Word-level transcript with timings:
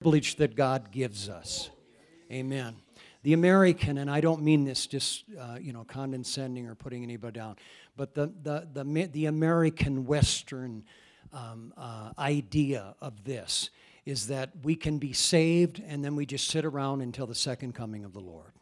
privilege 0.00 0.36
that 0.36 0.56
God 0.56 0.90
gives 0.92 1.28
us. 1.28 1.68
Amen. 2.32 2.76
The 3.22 3.34
American, 3.34 3.98
and 3.98 4.10
I 4.10 4.22
don't 4.22 4.42
mean 4.42 4.64
this 4.64 4.86
just 4.86 5.24
uh, 5.38 5.58
you 5.60 5.74
know 5.74 5.84
condescending 5.84 6.66
or 6.66 6.74
putting 6.74 7.02
anybody 7.02 7.38
down, 7.38 7.56
but 7.98 8.14
the 8.14 8.32
the 8.42 8.66
the, 8.72 9.08
the 9.12 9.26
American 9.26 10.06
Western 10.06 10.84
um, 11.34 11.74
uh, 11.76 12.12
idea 12.18 12.94
of 13.02 13.24
this 13.24 13.68
is 14.06 14.28
that 14.28 14.50
we 14.62 14.74
can 14.74 14.96
be 14.96 15.12
saved 15.12 15.82
and 15.86 16.02
then 16.02 16.16
we 16.16 16.24
just 16.24 16.48
sit 16.48 16.64
around 16.64 17.02
until 17.02 17.26
the 17.26 17.34
second 17.34 17.74
coming 17.74 18.02
of 18.02 18.14
the 18.14 18.20
Lord. 18.20 18.52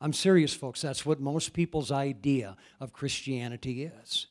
I'm 0.00 0.12
serious, 0.12 0.54
folks. 0.54 0.80
That's 0.80 1.04
what 1.04 1.18
most 1.18 1.52
people's 1.52 1.90
idea 1.90 2.56
of 2.78 2.92
Christianity 2.92 3.90
is. 4.00 4.28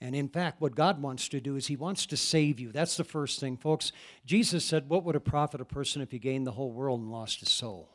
And 0.00 0.14
in 0.14 0.28
fact, 0.28 0.60
what 0.60 0.74
God 0.74 1.00
wants 1.00 1.28
to 1.28 1.40
do 1.40 1.56
is 1.56 1.66
He 1.66 1.76
wants 1.76 2.06
to 2.06 2.16
save 2.16 2.60
you. 2.60 2.70
That's 2.70 2.96
the 2.96 3.04
first 3.04 3.40
thing, 3.40 3.56
folks. 3.56 3.92
Jesus 4.26 4.64
said, 4.64 4.88
What 4.88 5.04
would 5.04 5.16
it 5.16 5.20
profit 5.24 5.60
a 5.60 5.64
person 5.64 6.02
if 6.02 6.10
he 6.10 6.18
gained 6.18 6.46
the 6.46 6.52
whole 6.52 6.70
world 6.70 7.00
and 7.00 7.10
lost 7.10 7.40
his 7.40 7.48
soul? 7.48 7.88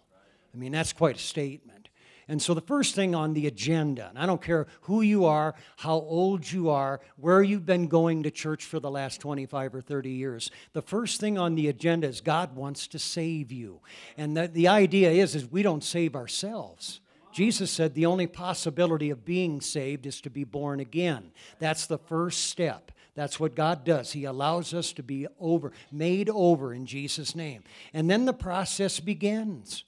I 0.53 0.57
mean, 0.57 0.71
that's 0.71 0.93
quite 0.93 1.15
a 1.15 1.19
statement. 1.19 1.89
And 2.27 2.41
so, 2.41 2.53
the 2.53 2.61
first 2.61 2.95
thing 2.95 3.13
on 3.13 3.33
the 3.33 3.45
agenda, 3.45 4.07
and 4.09 4.17
I 4.17 4.25
don't 4.25 4.41
care 4.41 4.67
who 4.81 5.01
you 5.01 5.25
are, 5.25 5.53
how 5.77 5.95
old 5.95 6.49
you 6.49 6.69
are, 6.69 7.01
where 7.17 7.43
you've 7.43 7.65
been 7.65 7.87
going 7.87 8.23
to 8.23 8.31
church 8.31 8.63
for 8.63 8.79
the 8.79 8.89
last 8.89 9.19
25 9.21 9.75
or 9.75 9.81
30 9.81 10.09
years, 10.11 10.49
the 10.73 10.81
first 10.81 11.19
thing 11.19 11.37
on 11.37 11.55
the 11.55 11.67
agenda 11.67 12.07
is 12.07 12.21
God 12.21 12.55
wants 12.55 12.87
to 12.87 12.99
save 12.99 13.51
you. 13.51 13.81
And 14.17 14.37
the, 14.37 14.47
the 14.47 14.67
idea 14.69 15.11
is, 15.11 15.35
is 15.35 15.51
we 15.51 15.61
don't 15.61 15.83
save 15.83 16.15
ourselves. 16.15 17.01
Jesus 17.31 17.71
said 17.71 17.93
the 17.93 18.05
only 18.05 18.27
possibility 18.27 19.09
of 19.09 19.25
being 19.25 19.61
saved 19.61 20.05
is 20.05 20.21
to 20.21 20.29
be 20.29 20.43
born 20.43 20.79
again. 20.79 21.31
That's 21.59 21.85
the 21.85 21.97
first 21.97 22.45
step. 22.45 22.91
That's 23.13 23.39
what 23.39 23.55
God 23.55 23.83
does. 23.83 24.13
He 24.13 24.23
allows 24.23 24.73
us 24.73 24.93
to 24.93 25.03
be 25.03 25.27
over, 25.39 25.71
made 25.91 26.29
over 26.29 26.73
in 26.73 26.85
Jesus' 26.85 27.35
name. 27.35 27.63
And 27.93 28.09
then 28.09 28.25
the 28.25 28.33
process 28.33 28.99
begins. 28.99 29.83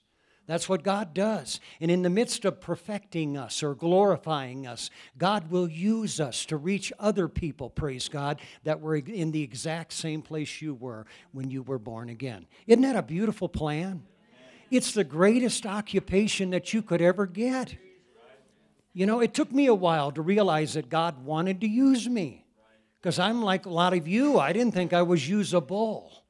That's 0.46 0.68
what 0.68 0.84
God 0.84 1.14
does. 1.14 1.62
And 1.80 1.90
in 1.90 2.02
the 2.02 2.10
midst 2.10 2.44
of 2.44 2.60
perfecting 2.60 3.38
us 3.38 3.64
or 3.64 3.76
glorifying 3.76 4.68
us, 4.68 4.90
God 5.18 5.50
will 5.50 5.70
use 5.70 6.20
us 6.20 6.46
to 6.48 6.58
reach 6.58 6.92
other 7.00 7.30
people, 7.30 7.70
praise 7.70 8.10
God, 8.10 8.42
that 8.66 8.82
were 8.82 8.98
in 8.98 9.32
the 9.32 9.42
exact 9.42 9.94
same 9.94 10.22
place 10.22 10.62
you 10.62 10.74
were 10.74 11.06
when 11.32 11.50
you 11.50 11.64
were 11.64 11.80
born 11.80 12.10
again. 12.10 12.46
Isn't 12.68 12.82
that 12.82 12.98
a 12.98 13.04
beautiful 13.04 13.48
plan? 13.48 14.04
It's 14.74 14.92
the 14.92 15.04
greatest 15.04 15.68
occupation 15.68 16.50
that 16.50 16.74
you 16.74 16.82
could 16.82 17.00
ever 17.00 17.28
get. 17.28 17.76
You 18.92 19.06
know, 19.06 19.20
it 19.20 19.36
took 19.36 19.52
me 19.52 19.68
a 19.68 19.74
while 19.74 20.12
to 20.12 20.22
realize 20.24 20.74
that 20.74 20.90
God 20.90 21.24
wanted 21.24 21.62
to 21.62 21.68
use 21.68 22.10
me. 22.10 22.46
Because 23.00 23.20
I'm 23.20 23.44
like 23.44 23.68
a 23.68 23.70
lot 23.70 23.94
of 23.94 24.08
you, 24.08 24.40
I 24.40 24.52
didn't 24.52 24.74
think 24.74 24.92
I 24.92 25.04
was 25.04 25.30
usable. 25.30 26.24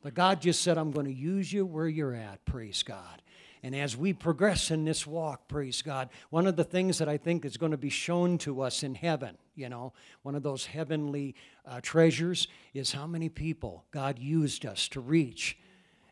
But 0.00 0.14
God 0.14 0.40
just 0.40 0.62
said, 0.62 0.78
I'm 0.78 0.92
going 0.92 1.06
to 1.06 1.12
use 1.12 1.52
you 1.52 1.66
where 1.66 1.88
you're 1.88 2.14
at, 2.14 2.42
praise 2.46 2.82
God. 2.82 3.20
And 3.62 3.76
as 3.76 3.98
we 3.98 4.14
progress 4.14 4.70
in 4.70 4.86
this 4.86 5.06
walk, 5.06 5.46
praise 5.46 5.82
God, 5.82 6.08
one 6.30 6.46
of 6.46 6.56
the 6.56 6.64
things 6.64 6.96
that 6.98 7.08
I 7.08 7.18
think 7.18 7.44
is 7.44 7.58
going 7.58 7.72
to 7.72 7.76
be 7.76 7.90
shown 7.90 8.38
to 8.38 8.62
us 8.62 8.82
in 8.82 8.94
heaven, 8.94 9.36
you 9.54 9.68
know, 9.68 9.92
one 10.22 10.34
of 10.34 10.42
those 10.42 10.64
heavenly 10.64 11.34
uh, 11.66 11.80
treasures 11.82 12.48
is 12.72 12.92
how 12.92 13.06
many 13.06 13.28
people 13.28 13.84
God 13.90 14.18
used 14.18 14.64
us 14.64 14.88
to 14.88 15.00
reach 15.00 15.58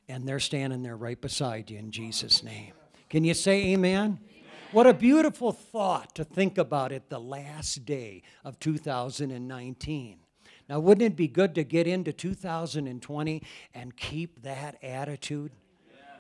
and 0.09 0.27
they're 0.27 0.41
standing 0.41 0.83
there 0.83 0.97
right 0.97 1.21
beside 1.21 1.71
you 1.71 1.79
in 1.79 1.91
Jesus' 1.91 2.43
name. 2.43 2.73
Can 3.11 3.25
you 3.25 3.35
say 3.35 3.73
amen? 3.73 4.19
What 4.73 4.87
a 4.87 4.93
beautiful 4.93 5.53
thought 5.53 6.15
to 6.17 6.25
think 6.25 6.59
about 6.59 6.93
it 6.93 7.09
the 7.09 7.19
last 7.19 7.87
day 7.87 8.23
of 8.45 8.61
2019. 8.61 10.19
Now, 10.69 10.81
wouldn't 10.81 11.13
it 11.13 11.17
be 11.17 11.29
good 11.29 11.55
to 11.55 11.65
get 11.65 11.87
into 11.87 12.13
2020 12.13 13.43
and 13.75 13.97
keep 13.97 14.43
that 14.43 14.77
attitude? 14.83 15.53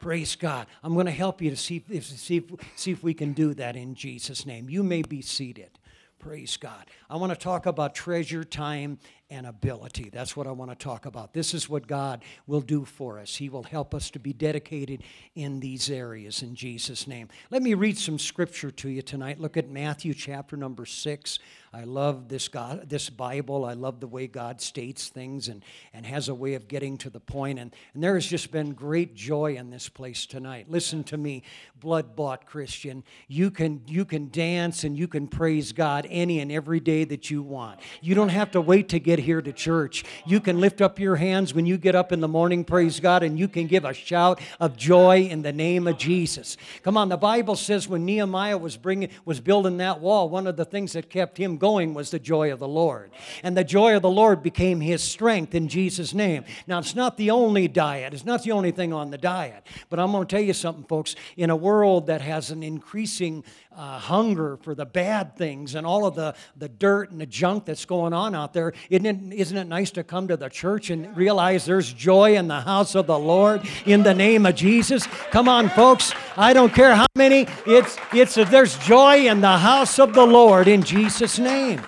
Praise 0.00 0.36
God. 0.36 0.66
I'm 0.82 0.94
going 0.94 1.06
to 1.06 1.12
help 1.12 1.42
you 1.42 1.50
to 1.50 1.56
see 1.56 1.84
if, 1.90 2.06
see, 2.06 2.36
if, 2.38 2.44
see 2.76 2.92
if 2.92 3.02
we 3.02 3.12
can 3.12 3.32
do 3.32 3.52
that 3.54 3.76
in 3.76 3.94
Jesus' 3.94 4.46
name. 4.46 4.70
You 4.70 4.82
may 4.82 5.02
be 5.02 5.20
seated. 5.20 5.78
Praise 6.18 6.56
God. 6.56 6.86
I 7.10 7.16
want 7.16 7.32
to 7.32 7.38
talk 7.38 7.66
about 7.66 7.94
treasure, 7.94 8.44
time, 8.44 8.98
and 9.30 9.46
ability. 9.46 10.08
That's 10.10 10.36
what 10.36 10.46
I 10.46 10.52
want 10.52 10.70
to 10.70 10.76
talk 10.76 11.04
about. 11.04 11.34
This 11.34 11.52
is 11.52 11.68
what 11.68 11.86
God 11.86 12.24
will 12.46 12.62
do 12.62 12.84
for 12.84 13.18
us. 13.18 13.36
He 13.36 13.50
will 13.50 13.62
help 13.62 13.94
us 13.94 14.10
to 14.10 14.18
be 14.18 14.32
dedicated 14.32 15.02
in 15.34 15.60
these 15.60 15.90
areas 15.90 16.42
in 16.42 16.54
Jesus' 16.54 17.06
name. 17.06 17.28
Let 17.50 17.62
me 17.62 17.74
read 17.74 17.98
some 17.98 18.18
scripture 18.18 18.70
to 18.70 18.88
you 18.88 19.02
tonight. 19.02 19.38
Look 19.38 19.56
at 19.56 19.68
Matthew 19.68 20.14
chapter 20.14 20.56
number 20.56 20.86
6. 20.86 21.38
I 21.72 21.84
love 21.84 22.28
this 22.28 22.48
God, 22.48 22.88
this 22.88 23.10
Bible. 23.10 23.66
I 23.66 23.74
love 23.74 24.00
the 24.00 24.06
way 24.06 24.26
God 24.26 24.62
states 24.62 25.08
things 25.08 25.48
and, 25.48 25.62
and 25.92 26.06
has 26.06 26.28
a 26.28 26.34
way 26.34 26.54
of 26.54 26.66
getting 26.66 26.96
to 26.98 27.10
the 27.10 27.20
point. 27.20 27.58
And, 27.58 27.74
and 27.92 28.02
there 28.02 28.14
has 28.14 28.26
just 28.26 28.50
been 28.50 28.72
great 28.72 29.14
joy 29.14 29.56
in 29.56 29.68
this 29.68 29.88
place 29.88 30.24
tonight. 30.24 30.70
Listen 30.70 31.04
to 31.04 31.18
me, 31.18 31.42
blood 31.78 32.16
bought 32.16 32.46
Christian. 32.46 33.04
You 33.26 33.50
can, 33.50 33.82
you 33.86 34.06
can 34.06 34.30
dance 34.30 34.84
and 34.84 34.96
you 34.96 35.08
can 35.08 35.28
praise 35.28 35.72
God 35.72 36.06
any 36.08 36.40
and 36.40 36.50
every 36.50 36.80
day 36.80 37.04
that 37.04 37.30
you 37.30 37.42
want. 37.42 37.80
You 38.00 38.14
don't 38.14 38.30
have 38.30 38.52
to 38.52 38.60
wait 38.62 38.88
to 38.90 39.00
get 39.00 39.17
get 39.18 39.24
here 39.24 39.42
to 39.42 39.52
church. 39.52 40.04
You 40.26 40.40
can 40.40 40.60
lift 40.60 40.80
up 40.80 41.00
your 41.00 41.16
hands 41.16 41.52
when 41.52 41.66
you 41.66 41.76
get 41.76 41.94
up 41.96 42.12
in 42.12 42.20
the 42.20 42.28
morning, 42.28 42.64
praise 42.64 43.00
God, 43.00 43.24
and 43.24 43.36
you 43.38 43.48
can 43.48 43.66
give 43.66 43.84
a 43.84 43.92
shout 43.92 44.40
of 44.60 44.76
joy 44.76 45.22
in 45.22 45.42
the 45.42 45.52
name 45.52 45.88
of 45.88 45.98
Jesus. 45.98 46.56
Come 46.82 46.96
on, 46.96 47.08
the 47.08 47.16
Bible 47.16 47.56
says 47.56 47.88
when 47.88 48.04
Nehemiah 48.04 48.58
was 48.58 48.76
bringing 48.76 49.10
was 49.24 49.40
building 49.40 49.78
that 49.78 50.00
wall, 50.00 50.28
one 50.28 50.46
of 50.46 50.56
the 50.56 50.64
things 50.64 50.92
that 50.92 51.10
kept 51.10 51.36
him 51.36 51.56
going 51.56 51.94
was 51.94 52.10
the 52.10 52.18
joy 52.18 52.52
of 52.52 52.60
the 52.60 52.68
Lord. 52.68 53.10
And 53.42 53.56
the 53.56 53.64
joy 53.64 53.96
of 53.96 54.02
the 54.02 54.10
Lord 54.10 54.42
became 54.42 54.80
his 54.80 55.02
strength 55.02 55.54
in 55.54 55.66
Jesus 55.66 56.14
name. 56.14 56.44
Now, 56.66 56.78
it's 56.78 56.94
not 56.94 57.16
the 57.16 57.30
only 57.30 57.66
diet. 57.66 58.14
It's 58.14 58.24
not 58.24 58.44
the 58.44 58.52
only 58.52 58.70
thing 58.70 58.92
on 58.92 59.10
the 59.10 59.18
diet. 59.18 59.66
But 59.90 59.98
I'm 59.98 60.12
going 60.12 60.26
to 60.26 60.30
tell 60.30 60.44
you 60.44 60.52
something 60.52 60.84
folks, 60.84 61.16
in 61.36 61.50
a 61.50 61.56
world 61.56 62.06
that 62.06 62.20
has 62.20 62.50
an 62.50 62.62
increasing 62.62 63.44
uh, 63.78 63.98
hunger 63.98 64.56
for 64.58 64.74
the 64.74 64.84
bad 64.84 65.36
things 65.36 65.76
and 65.76 65.86
all 65.86 66.04
of 66.04 66.16
the, 66.16 66.34
the 66.56 66.68
dirt 66.68 67.10
and 67.10 67.20
the 67.20 67.26
junk 67.26 67.64
that's 67.64 67.84
going 67.84 68.12
on 68.12 68.34
out 68.34 68.52
there, 68.52 68.72
isn't 68.90 69.06
it, 69.08 69.34
isn't 69.34 69.56
it 69.56 69.66
nice 69.66 69.90
to 69.92 70.04
come 70.04 70.28
to 70.28 70.36
the 70.36 70.48
church 70.48 70.90
and 70.90 71.16
realize 71.16 71.64
there's 71.64 71.92
joy 71.92 72.36
in 72.36 72.46
the 72.46 72.60
house 72.60 72.94
of 72.94 73.06
the 73.06 73.18
Lord 73.18 73.62
in 73.86 74.02
the 74.02 74.14
name 74.14 74.46
of 74.46 74.54
Jesus? 74.54 75.06
Come 75.30 75.48
on, 75.48 75.68
folks. 75.70 76.12
I 76.36 76.52
don't 76.52 76.72
care 76.72 76.94
how 76.94 77.06
many, 77.16 77.46
it's, 77.66 77.96
it's, 78.12 78.34
there's 78.34 78.78
joy 78.78 79.26
in 79.26 79.40
the 79.40 79.58
house 79.58 79.98
of 79.98 80.14
the 80.14 80.26
Lord 80.26 80.68
in 80.68 80.82
Jesus' 80.82 81.38
name. 81.38 81.82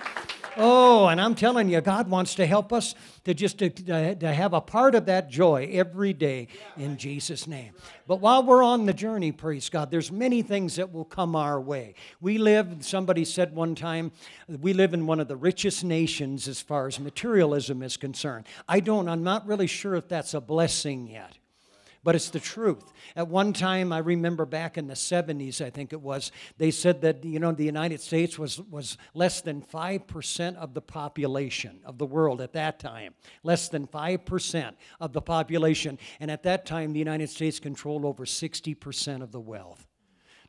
Oh, 0.62 1.06
and 1.06 1.18
I'm 1.18 1.34
telling 1.34 1.70
you, 1.70 1.80
God 1.80 2.10
wants 2.10 2.34
to 2.34 2.44
help 2.44 2.70
us 2.70 2.94
to 3.24 3.32
just 3.32 3.56
to, 3.60 3.70
to 3.70 4.30
have 4.30 4.52
a 4.52 4.60
part 4.60 4.94
of 4.94 5.06
that 5.06 5.30
joy 5.30 5.70
every 5.72 6.12
day 6.12 6.48
in 6.76 6.98
Jesus' 6.98 7.46
name. 7.46 7.72
But 8.06 8.20
while 8.20 8.42
we're 8.42 8.62
on 8.62 8.84
the 8.84 8.92
journey, 8.92 9.32
praise 9.32 9.70
God, 9.70 9.90
there's 9.90 10.12
many 10.12 10.42
things 10.42 10.76
that 10.76 10.92
will 10.92 11.06
come 11.06 11.34
our 11.34 11.58
way. 11.58 11.94
We 12.20 12.36
live, 12.36 12.84
somebody 12.84 13.24
said 13.24 13.54
one 13.54 13.74
time, 13.74 14.12
we 14.48 14.74
live 14.74 14.92
in 14.92 15.06
one 15.06 15.18
of 15.18 15.28
the 15.28 15.36
richest 15.36 15.82
nations 15.82 16.46
as 16.46 16.60
far 16.60 16.88
as 16.88 17.00
materialism 17.00 17.82
is 17.82 17.96
concerned. 17.96 18.46
I 18.68 18.80
don't, 18.80 19.08
I'm 19.08 19.24
not 19.24 19.46
really 19.46 19.66
sure 19.66 19.94
if 19.94 20.08
that's 20.08 20.34
a 20.34 20.42
blessing 20.42 21.08
yet 21.08 21.39
but 22.02 22.14
it's 22.14 22.30
the 22.30 22.40
truth. 22.40 22.92
At 23.14 23.28
one 23.28 23.52
time, 23.52 23.92
I 23.92 23.98
remember 23.98 24.46
back 24.46 24.78
in 24.78 24.86
the 24.86 24.94
70s, 24.94 25.64
I 25.64 25.70
think 25.70 25.92
it 25.92 26.00
was, 26.00 26.32
they 26.56 26.70
said 26.70 27.02
that, 27.02 27.24
you 27.24 27.38
know, 27.38 27.52
the 27.52 27.64
United 27.64 28.00
States 28.00 28.38
was, 28.38 28.60
was 28.60 28.96
less 29.14 29.40
than 29.40 29.62
5% 29.62 30.56
of 30.56 30.74
the 30.74 30.80
population 30.80 31.80
of 31.84 31.98
the 31.98 32.06
world 32.06 32.40
at 32.40 32.54
that 32.54 32.78
time. 32.78 33.14
Less 33.42 33.68
than 33.68 33.86
5% 33.86 34.74
of 35.00 35.12
the 35.12 35.22
population. 35.22 35.98
And 36.20 36.30
at 36.30 36.42
that 36.44 36.64
time, 36.64 36.92
the 36.92 36.98
United 36.98 37.28
States 37.28 37.58
controlled 37.58 38.04
over 38.04 38.24
60% 38.24 39.22
of 39.22 39.32
the 39.32 39.40
wealth. 39.40 39.86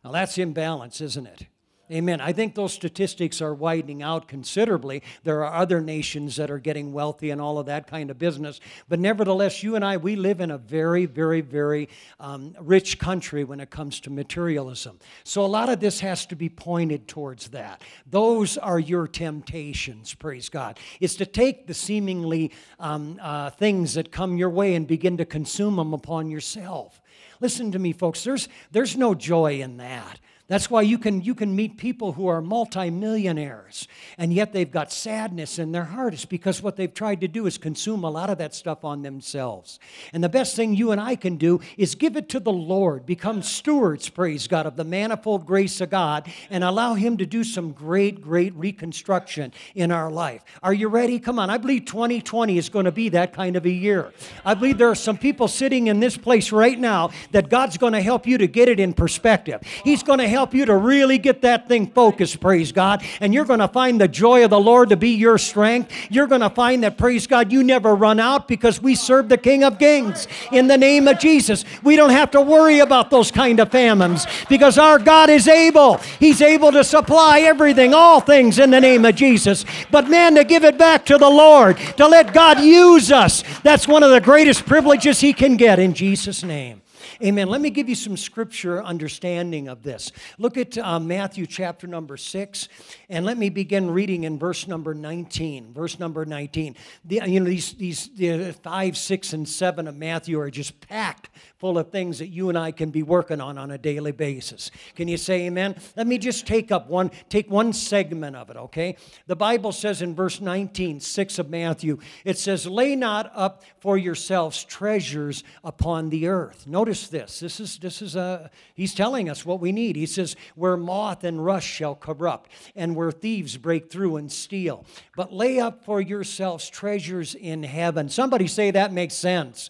Now, 0.03 0.11
that's 0.11 0.37
imbalance, 0.37 1.01
isn't 1.01 1.27
it? 1.27 1.47
Amen. 1.91 2.21
I 2.21 2.31
think 2.31 2.55
those 2.55 2.71
statistics 2.71 3.41
are 3.41 3.53
widening 3.53 4.01
out 4.01 4.29
considerably. 4.29 5.03
There 5.25 5.43
are 5.43 5.53
other 5.53 5.81
nations 5.81 6.37
that 6.37 6.49
are 6.49 6.57
getting 6.57 6.93
wealthy 6.93 7.31
and 7.31 7.41
all 7.41 7.59
of 7.59 7.65
that 7.65 7.85
kind 7.85 8.09
of 8.09 8.17
business. 8.17 8.61
But 8.87 8.99
nevertheless, 8.99 9.61
you 9.61 9.75
and 9.75 9.83
I, 9.83 9.97
we 9.97 10.15
live 10.15 10.39
in 10.39 10.51
a 10.51 10.57
very, 10.57 11.05
very, 11.05 11.41
very 11.41 11.89
um, 12.17 12.55
rich 12.61 12.97
country 12.97 13.43
when 13.43 13.59
it 13.59 13.71
comes 13.71 13.99
to 14.01 14.09
materialism. 14.09 14.99
So 15.25 15.43
a 15.43 15.47
lot 15.47 15.67
of 15.67 15.81
this 15.81 15.99
has 15.99 16.25
to 16.27 16.35
be 16.37 16.47
pointed 16.47 17.09
towards 17.09 17.49
that. 17.49 17.81
Those 18.09 18.57
are 18.57 18.79
your 18.79 19.05
temptations, 19.05 20.13
praise 20.13 20.47
God. 20.47 20.79
Is 21.01 21.17
to 21.17 21.25
take 21.25 21.67
the 21.67 21.73
seemingly 21.73 22.53
um, 22.79 23.19
uh, 23.21 23.49
things 23.49 23.95
that 23.95 24.13
come 24.13 24.37
your 24.37 24.49
way 24.49 24.75
and 24.75 24.87
begin 24.87 25.17
to 25.17 25.25
consume 25.25 25.75
them 25.75 25.93
upon 25.93 26.29
yourself. 26.31 27.01
Listen 27.41 27.71
to 27.73 27.79
me, 27.79 27.91
folks. 27.91 28.23
There's, 28.23 28.47
there's 28.71 28.95
no 28.95 29.13
joy 29.13 29.59
in 29.59 29.75
that. 29.77 30.21
That's 30.51 30.69
why 30.69 30.81
you 30.81 30.97
can, 30.97 31.21
you 31.21 31.33
can 31.33 31.55
meet 31.55 31.77
people 31.77 32.11
who 32.11 32.27
are 32.27 32.41
multimillionaires 32.41 33.87
and 34.17 34.33
yet 34.33 34.51
they've 34.51 34.69
got 34.69 34.91
sadness 34.91 35.57
in 35.59 35.71
their 35.71 35.85
heart. 35.85 36.13
It's 36.13 36.25
because 36.25 36.61
what 36.61 36.75
they've 36.75 36.93
tried 36.93 37.21
to 37.21 37.29
do 37.29 37.45
is 37.45 37.57
consume 37.57 38.03
a 38.03 38.09
lot 38.09 38.29
of 38.29 38.37
that 38.39 38.53
stuff 38.53 38.83
on 38.83 39.01
themselves. 39.01 39.79
And 40.11 40.21
the 40.21 40.27
best 40.27 40.57
thing 40.57 40.75
you 40.75 40.91
and 40.91 40.99
I 40.99 41.15
can 41.15 41.37
do 41.37 41.61
is 41.77 41.95
give 41.95 42.17
it 42.17 42.27
to 42.29 42.41
the 42.41 42.51
Lord, 42.51 43.05
become 43.05 43.41
stewards, 43.41 44.09
praise 44.09 44.49
God, 44.49 44.65
of 44.65 44.75
the 44.75 44.83
manifold 44.83 45.45
grace 45.45 45.79
of 45.79 45.89
God, 45.89 46.29
and 46.49 46.65
allow 46.65 46.95
Him 46.95 47.15
to 47.17 47.25
do 47.25 47.45
some 47.45 47.71
great, 47.71 48.19
great 48.19 48.53
reconstruction 48.55 49.53
in 49.73 49.89
our 49.89 50.11
life. 50.11 50.43
Are 50.61 50.73
you 50.73 50.89
ready? 50.89 51.17
Come 51.17 51.39
on. 51.39 51.49
I 51.49 51.59
believe 51.59 51.85
2020 51.85 52.57
is 52.57 52.67
going 52.67 52.85
to 52.85 52.91
be 52.91 53.07
that 53.07 53.31
kind 53.31 53.55
of 53.55 53.65
a 53.65 53.71
year. 53.71 54.11
I 54.43 54.53
believe 54.53 54.77
there 54.77 54.89
are 54.89 54.95
some 54.95 55.17
people 55.17 55.47
sitting 55.47 55.87
in 55.87 56.01
this 56.01 56.17
place 56.17 56.51
right 56.51 56.77
now 56.77 57.11
that 57.31 57.49
God's 57.49 57.77
going 57.77 57.93
to 57.93 58.01
help 58.01 58.27
you 58.27 58.37
to 58.37 58.47
get 58.47 58.67
it 58.67 58.81
in 58.81 58.91
perspective. 58.93 59.61
He's 59.85 60.03
going 60.03 60.19
to 60.19 60.27
help 60.27 60.40
help 60.41 60.55
you 60.55 60.65
to 60.65 60.75
really 60.75 61.19
get 61.19 61.43
that 61.43 61.67
thing 61.67 61.85
focused, 61.85 62.39
praise 62.39 62.71
God. 62.71 63.03
And 63.19 63.31
you're 63.31 63.45
going 63.45 63.59
to 63.59 63.67
find 63.67 64.01
the 64.01 64.07
joy 64.07 64.43
of 64.43 64.49
the 64.49 64.59
Lord 64.59 64.89
to 64.89 64.97
be 64.97 65.09
your 65.09 65.37
strength. 65.37 65.91
You're 66.09 66.25
going 66.25 66.41
to 66.41 66.49
find 66.49 66.83
that, 66.83 66.97
praise 66.97 67.27
God, 67.27 67.51
you 67.51 67.63
never 67.63 67.93
run 67.93 68.19
out 68.19 68.47
because 68.47 68.81
we 68.81 68.95
serve 68.95 69.29
the 69.29 69.37
King 69.37 69.63
of 69.63 69.77
Kings 69.77 70.27
in 70.51 70.65
the 70.65 70.79
name 70.79 71.07
of 71.07 71.19
Jesus. 71.19 71.63
We 71.83 71.95
don't 71.95 72.09
have 72.09 72.31
to 72.31 72.41
worry 72.41 72.79
about 72.79 73.11
those 73.11 73.29
kind 73.29 73.59
of 73.59 73.69
famines 73.69 74.25
because 74.49 74.79
our 74.79 74.97
God 74.97 75.29
is 75.29 75.47
able. 75.47 75.97
He's 76.19 76.41
able 76.41 76.71
to 76.71 76.83
supply 76.83 77.41
everything, 77.41 77.93
all 77.93 78.19
things 78.19 78.57
in 78.57 78.71
the 78.71 78.81
name 78.81 79.05
of 79.05 79.13
Jesus. 79.13 79.63
But 79.91 80.09
man, 80.09 80.33
to 80.33 80.43
give 80.43 80.63
it 80.63 80.75
back 80.75 81.05
to 81.05 81.19
the 81.19 81.29
Lord, 81.29 81.77
to 81.97 82.07
let 82.07 82.33
God 82.33 82.59
use 82.59 83.11
us, 83.11 83.43
that's 83.61 83.87
one 83.87 84.01
of 84.01 84.09
the 84.09 84.21
greatest 84.21 84.65
privileges 84.65 85.19
He 85.19 85.33
can 85.33 85.55
get 85.55 85.77
in 85.77 85.93
Jesus' 85.93 86.43
name. 86.43 86.81
Amen. 87.23 87.49
Let 87.49 87.61
me 87.61 87.69
give 87.69 87.87
you 87.87 87.93
some 87.93 88.17
scripture 88.17 88.81
understanding 88.81 89.67
of 89.67 89.83
this. 89.83 90.11
Look 90.39 90.57
at 90.57 90.75
uh, 90.75 90.99
Matthew 90.99 91.45
chapter 91.45 91.85
number 91.85 92.17
6, 92.17 92.67
and 93.09 93.25
let 93.25 93.37
me 93.37 93.49
begin 93.49 93.91
reading 93.91 94.23
in 94.23 94.39
verse 94.39 94.67
number 94.67 94.95
19. 94.95 95.71
Verse 95.71 95.99
number 95.99 96.25
19. 96.25 96.75
The, 97.05 97.21
you 97.27 97.39
know, 97.39 97.45
these, 97.45 97.73
these 97.73 98.09
the 98.15 98.53
5, 98.63 98.97
6, 98.97 99.33
and 99.33 99.47
7 99.47 99.87
of 99.87 99.95
Matthew 99.95 100.39
are 100.39 100.49
just 100.49 100.79
packed 100.81 101.29
full 101.61 101.77
of 101.77 101.91
things 101.91 102.17
that 102.17 102.29
you 102.29 102.49
and 102.49 102.57
I 102.57 102.71
can 102.71 102.89
be 102.89 103.03
working 103.03 103.39
on 103.39 103.59
on 103.59 103.69
a 103.69 103.77
daily 103.77 104.11
basis. 104.11 104.71
Can 104.95 105.07
you 105.07 105.17
say 105.17 105.45
amen? 105.45 105.75
Let 105.95 106.07
me 106.07 106.17
just 106.17 106.47
take 106.47 106.71
up 106.71 106.89
one, 106.89 107.11
take 107.29 107.51
one 107.51 107.71
segment 107.71 108.35
of 108.35 108.49
it, 108.49 108.57
okay? 108.57 108.95
The 109.27 109.35
Bible 109.35 109.71
says 109.71 110.01
in 110.01 110.15
verse 110.15 110.41
19, 110.41 110.99
6 110.99 111.37
of 111.37 111.51
Matthew, 111.51 111.99
it 112.25 112.39
says, 112.39 112.65
Lay 112.65 112.95
not 112.95 113.31
up 113.35 113.61
for 113.79 113.95
yourselves 113.95 114.63
treasures 114.63 115.43
upon 115.63 116.09
the 116.09 116.27
earth. 116.27 116.65
Notice 116.65 117.10
this. 117.11 117.39
This 117.39 117.59
is, 117.59 117.77
this 117.77 118.01
is 118.01 118.15
a, 118.15 118.49
he's 118.73 118.93
telling 118.95 119.29
us 119.29 119.45
what 119.45 119.59
we 119.59 119.71
need. 119.71 119.95
He 119.95 120.05
says, 120.05 120.35
Where 120.55 120.77
moth 120.77 121.23
and 121.23 121.43
rust 121.43 121.67
shall 121.67 121.95
corrupt, 121.95 122.49
and 122.75 122.95
where 122.95 123.11
thieves 123.11 123.57
break 123.57 123.91
through 123.91 124.15
and 124.15 124.31
steal. 124.31 124.85
But 125.15 125.31
lay 125.31 125.59
up 125.59 125.85
for 125.85 126.01
yourselves 126.01 126.69
treasures 126.69 127.35
in 127.35 127.63
heaven. 127.63 128.09
Somebody 128.09 128.47
say 128.47 128.71
that 128.71 128.91
makes 128.91 129.13
sense. 129.13 129.69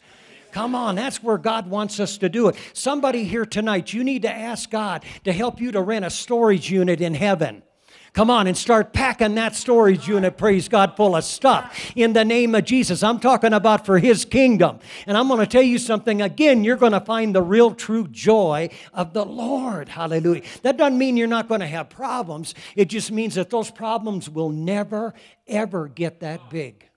Come 0.51 0.75
on, 0.75 0.95
that's 0.95 1.23
where 1.23 1.37
God 1.37 1.69
wants 1.69 1.99
us 1.99 2.17
to 2.19 2.29
do 2.29 2.49
it. 2.49 2.55
Somebody 2.73 3.23
here 3.23 3.45
tonight, 3.45 3.93
you 3.93 4.03
need 4.03 4.23
to 4.23 4.31
ask 4.31 4.69
God 4.69 5.03
to 5.23 5.31
help 5.31 5.61
you 5.61 5.71
to 5.71 5.81
rent 5.81 6.05
a 6.05 6.09
storage 6.09 6.69
unit 6.69 7.01
in 7.01 7.13
heaven. 7.13 7.63
Come 8.13 8.29
on 8.29 8.45
and 8.45 8.57
start 8.57 8.91
packing 8.91 9.35
that 9.35 9.55
storage 9.55 10.05
unit, 10.05 10.37
praise 10.37 10.67
God, 10.67 10.97
full 10.97 11.15
of 11.15 11.23
stuff 11.23 11.91
in 11.95 12.11
the 12.11 12.25
name 12.25 12.53
of 12.55 12.65
Jesus. 12.65 13.03
I'm 13.03 13.21
talking 13.21 13.53
about 13.53 13.85
for 13.85 13.99
His 13.99 14.25
kingdom. 14.25 14.79
And 15.07 15.17
I'm 15.17 15.29
going 15.29 15.39
to 15.39 15.47
tell 15.47 15.61
you 15.61 15.77
something 15.77 16.21
again, 16.21 16.65
you're 16.65 16.75
going 16.75 16.91
to 16.91 16.99
find 16.99 17.33
the 17.33 17.41
real 17.41 17.73
true 17.73 18.09
joy 18.09 18.69
of 18.93 19.13
the 19.13 19.23
Lord. 19.23 19.87
Hallelujah. 19.87 20.43
That 20.61 20.75
doesn't 20.75 20.97
mean 20.97 21.15
you're 21.15 21.27
not 21.27 21.47
going 21.47 21.61
to 21.61 21.67
have 21.67 21.89
problems, 21.89 22.53
it 22.75 22.85
just 22.89 23.13
means 23.13 23.35
that 23.35 23.49
those 23.49 23.71
problems 23.71 24.29
will 24.29 24.49
never, 24.49 25.13
ever 25.47 25.87
get 25.87 26.19
that 26.19 26.49
big. 26.49 26.90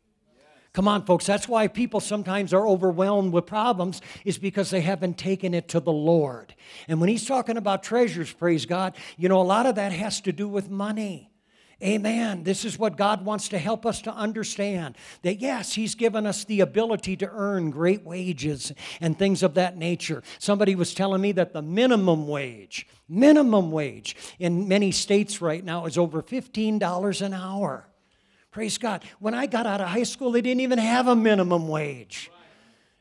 Come 0.75 0.89
on, 0.89 1.07
folks. 1.07 1.25
That's 1.25 1.49
why 1.49 1.69
people 1.69 2.01
sometimes 2.01 2.53
are 2.53 2.67
overwhelmed 2.67 3.33
with 3.33 3.47
problems, 3.47 4.03
is 4.25 4.39
because 4.39 4.71
they 4.71 4.81
haven't 4.81 5.17
taken 5.17 5.55
it 5.55 5.69
to 5.69 5.81
the 5.81 5.93
Lord. 5.93 6.53
And 6.89 7.01
when 7.01 7.09
he's 7.09 7.27
talking 7.27 7.57
about 7.57 7.85
treasures, 7.85 8.33
praise 8.33 8.67
God, 8.67 8.97
you 9.17 9.29
know, 9.29 9.41
a 9.41 9.43
lot 9.43 9.67
of 9.67 9.77
that 9.77 9.93
has 9.93 10.21
to 10.23 10.33
do 10.33 10.49
with 10.49 10.69
money. 10.69 11.31
Amen. 11.83 12.43
This 12.45 12.65
is 12.65 12.79
what 12.79 12.97
God 12.97 13.25
wants 13.25 13.49
to 13.49 13.59
help 13.59 13.87
us 13.87 14.03
to 14.03 14.13
understand 14.13 14.97
that 15.23 15.41
yes, 15.41 15.75
He's 15.75 15.95
given 15.95 16.27
us 16.27 16.45
the 16.45 16.61
ability 16.61 17.17
to 17.19 17.29
earn 17.31 17.71
great 17.71 18.05
wages 18.05 18.73
and 19.01 19.19
things 19.19 19.43
of 19.43 19.55
that 19.55 19.77
nature. 19.77 20.23
Somebody 20.39 20.75
was 20.75 20.95
telling 20.95 21.21
me 21.21 21.33
that 21.33 21.53
the 21.53 21.63
minimum 21.63 22.27
wage, 22.27 22.87
minimum 23.09 23.71
wage 23.71 24.17
in 24.39 24.67
many 24.67 24.93
states 24.93 25.41
right 25.41 25.65
now 25.65 25.87
is 25.87 25.99
over 25.99 26.23
$15 26.23 27.23
an 27.23 27.35
hour. 27.35 27.87
Praise 28.55 28.79
God. 28.79 29.03
When 29.19 29.35
I 29.35 29.47
got 29.47 29.67
out 29.67 29.81
of 29.81 29.89
high 29.89 30.05
school, 30.05 30.31
they 30.31 30.41
didn't 30.41 30.61
even 30.61 30.79
have 30.79 31.09
a 31.09 31.17
minimum 31.17 31.67
wage. 31.67 32.31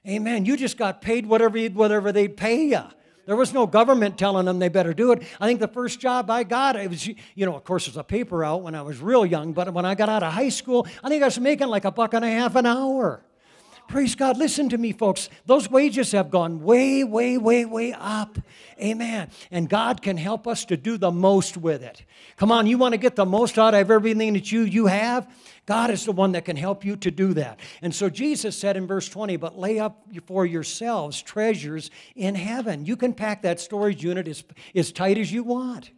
Amen. 0.07 0.45
You 0.45 0.57
just 0.57 0.77
got 0.77 0.99
paid 0.99 1.27
whatever, 1.27 1.59
whatever 1.67 2.11
they'd 2.11 2.35
pay 2.35 2.65
you. 2.65 2.81
There 3.27 3.35
was 3.35 3.53
no 3.53 3.67
government 3.67 4.17
telling 4.17 4.47
them 4.47 4.57
they 4.57 4.67
better 4.67 4.95
do 4.95 5.11
it. 5.11 5.21
I 5.39 5.45
think 5.45 5.59
the 5.59 5.67
first 5.67 5.99
job 5.99 6.31
I 6.31 6.43
got, 6.43 6.75
it 6.75 6.89
was, 6.89 7.05
you 7.05 7.45
know, 7.45 7.55
of 7.55 7.63
course, 7.65 7.87
it 7.87 7.91
was 7.91 7.97
a 7.97 8.03
paper 8.03 8.43
out 8.43 8.63
when 8.63 8.73
I 8.73 8.81
was 8.81 8.99
real 8.99 9.27
young, 9.27 9.53
but 9.53 9.71
when 9.71 9.85
I 9.85 9.93
got 9.93 10.09
out 10.09 10.23
of 10.23 10.33
high 10.33 10.49
school, 10.49 10.87
I 11.03 11.09
think 11.09 11.21
I 11.21 11.27
was 11.27 11.39
making 11.39 11.67
like 11.67 11.85
a 11.85 11.91
buck 11.91 12.15
and 12.15 12.25
a 12.25 12.31
half 12.31 12.55
an 12.55 12.65
hour. 12.65 13.23
Praise 13.87 14.15
God. 14.15 14.37
Listen 14.37 14.69
to 14.69 14.77
me, 14.77 14.91
folks. 14.91 15.29
Those 15.45 15.69
wages 15.69 16.13
have 16.13 16.31
gone 16.31 16.61
way, 16.61 17.03
way, 17.03 17.37
way, 17.37 17.65
way 17.65 17.93
up. 17.93 18.39
Amen. 18.81 19.29
And 19.51 19.69
God 19.69 20.01
can 20.01 20.17
help 20.17 20.47
us 20.47 20.65
to 20.65 20.77
do 20.77 20.97
the 20.97 21.11
most 21.11 21.57
with 21.57 21.83
it. 21.83 22.03
Come 22.37 22.51
on, 22.51 22.65
you 22.65 22.77
want 22.77 22.93
to 22.93 22.97
get 22.97 23.15
the 23.15 23.25
most 23.25 23.59
out 23.59 23.73
of 23.73 23.91
everything 23.91 24.33
that 24.33 24.51
you, 24.51 24.61
you 24.61 24.87
have? 24.87 25.29
God 25.65 25.91
is 25.91 26.05
the 26.05 26.11
one 26.11 26.33
that 26.33 26.45
can 26.45 26.57
help 26.57 26.83
you 26.83 26.95
to 26.97 27.11
do 27.11 27.33
that. 27.35 27.59
And 27.81 27.93
so 27.93 28.09
Jesus 28.09 28.57
said 28.57 28.75
in 28.75 28.87
verse 28.87 29.07
20, 29.07 29.37
but 29.37 29.57
lay 29.57 29.79
up 29.79 30.05
for 30.25 30.45
yourselves 30.45 31.21
treasures 31.21 31.91
in 32.15 32.35
heaven. 32.35 32.85
You 32.85 32.97
can 32.97 33.13
pack 33.13 33.43
that 33.43 33.59
storage 33.59 34.03
unit 34.03 34.27
as, 34.27 34.43
as 34.75 34.91
tight 34.91 35.17
as 35.17 35.31
you 35.31 35.43
want. 35.43 35.91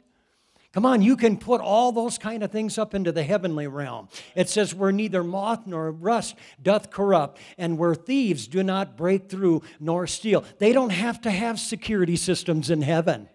Come 0.75 0.85
on, 0.85 1.01
you 1.01 1.15
can 1.15 1.37
put 1.37 1.61
all 1.61 1.93
those 1.93 2.17
kind 2.17 2.43
of 2.43 2.51
things 2.51 2.77
up 2.77 2.93
into 2.93 3.13
the 3.13 3.23
heavenly 3.23 3.65
realm. 3.65 4.09
It 4.35 4.49
says, 4.49 4.75
where 4.75 4.91
neither 4.91 5.23
moth 5.23 5.65
nor 5.65 5.89
rust 5.89 6.35
doth 6.61 6.91
corrupt, 6.91 7.39
and 7.57 7.77
where 7.77 7.95
thieves 7.95 8.45
do 8.45 8.61
not 8.61 8.97
break 8.97 9.29
through 9.29 9.61
nor 9.79 10.05
steal. 10.05 10.43
They 10.57 10.73
don't 10.73 10.89
have 10.89 11.21
to 11.21 11.31
have 11.31 11.61
security 11.61 12.17
systems 12.17 12.69
in 12.69 12.81
heaven. 12.81 13.29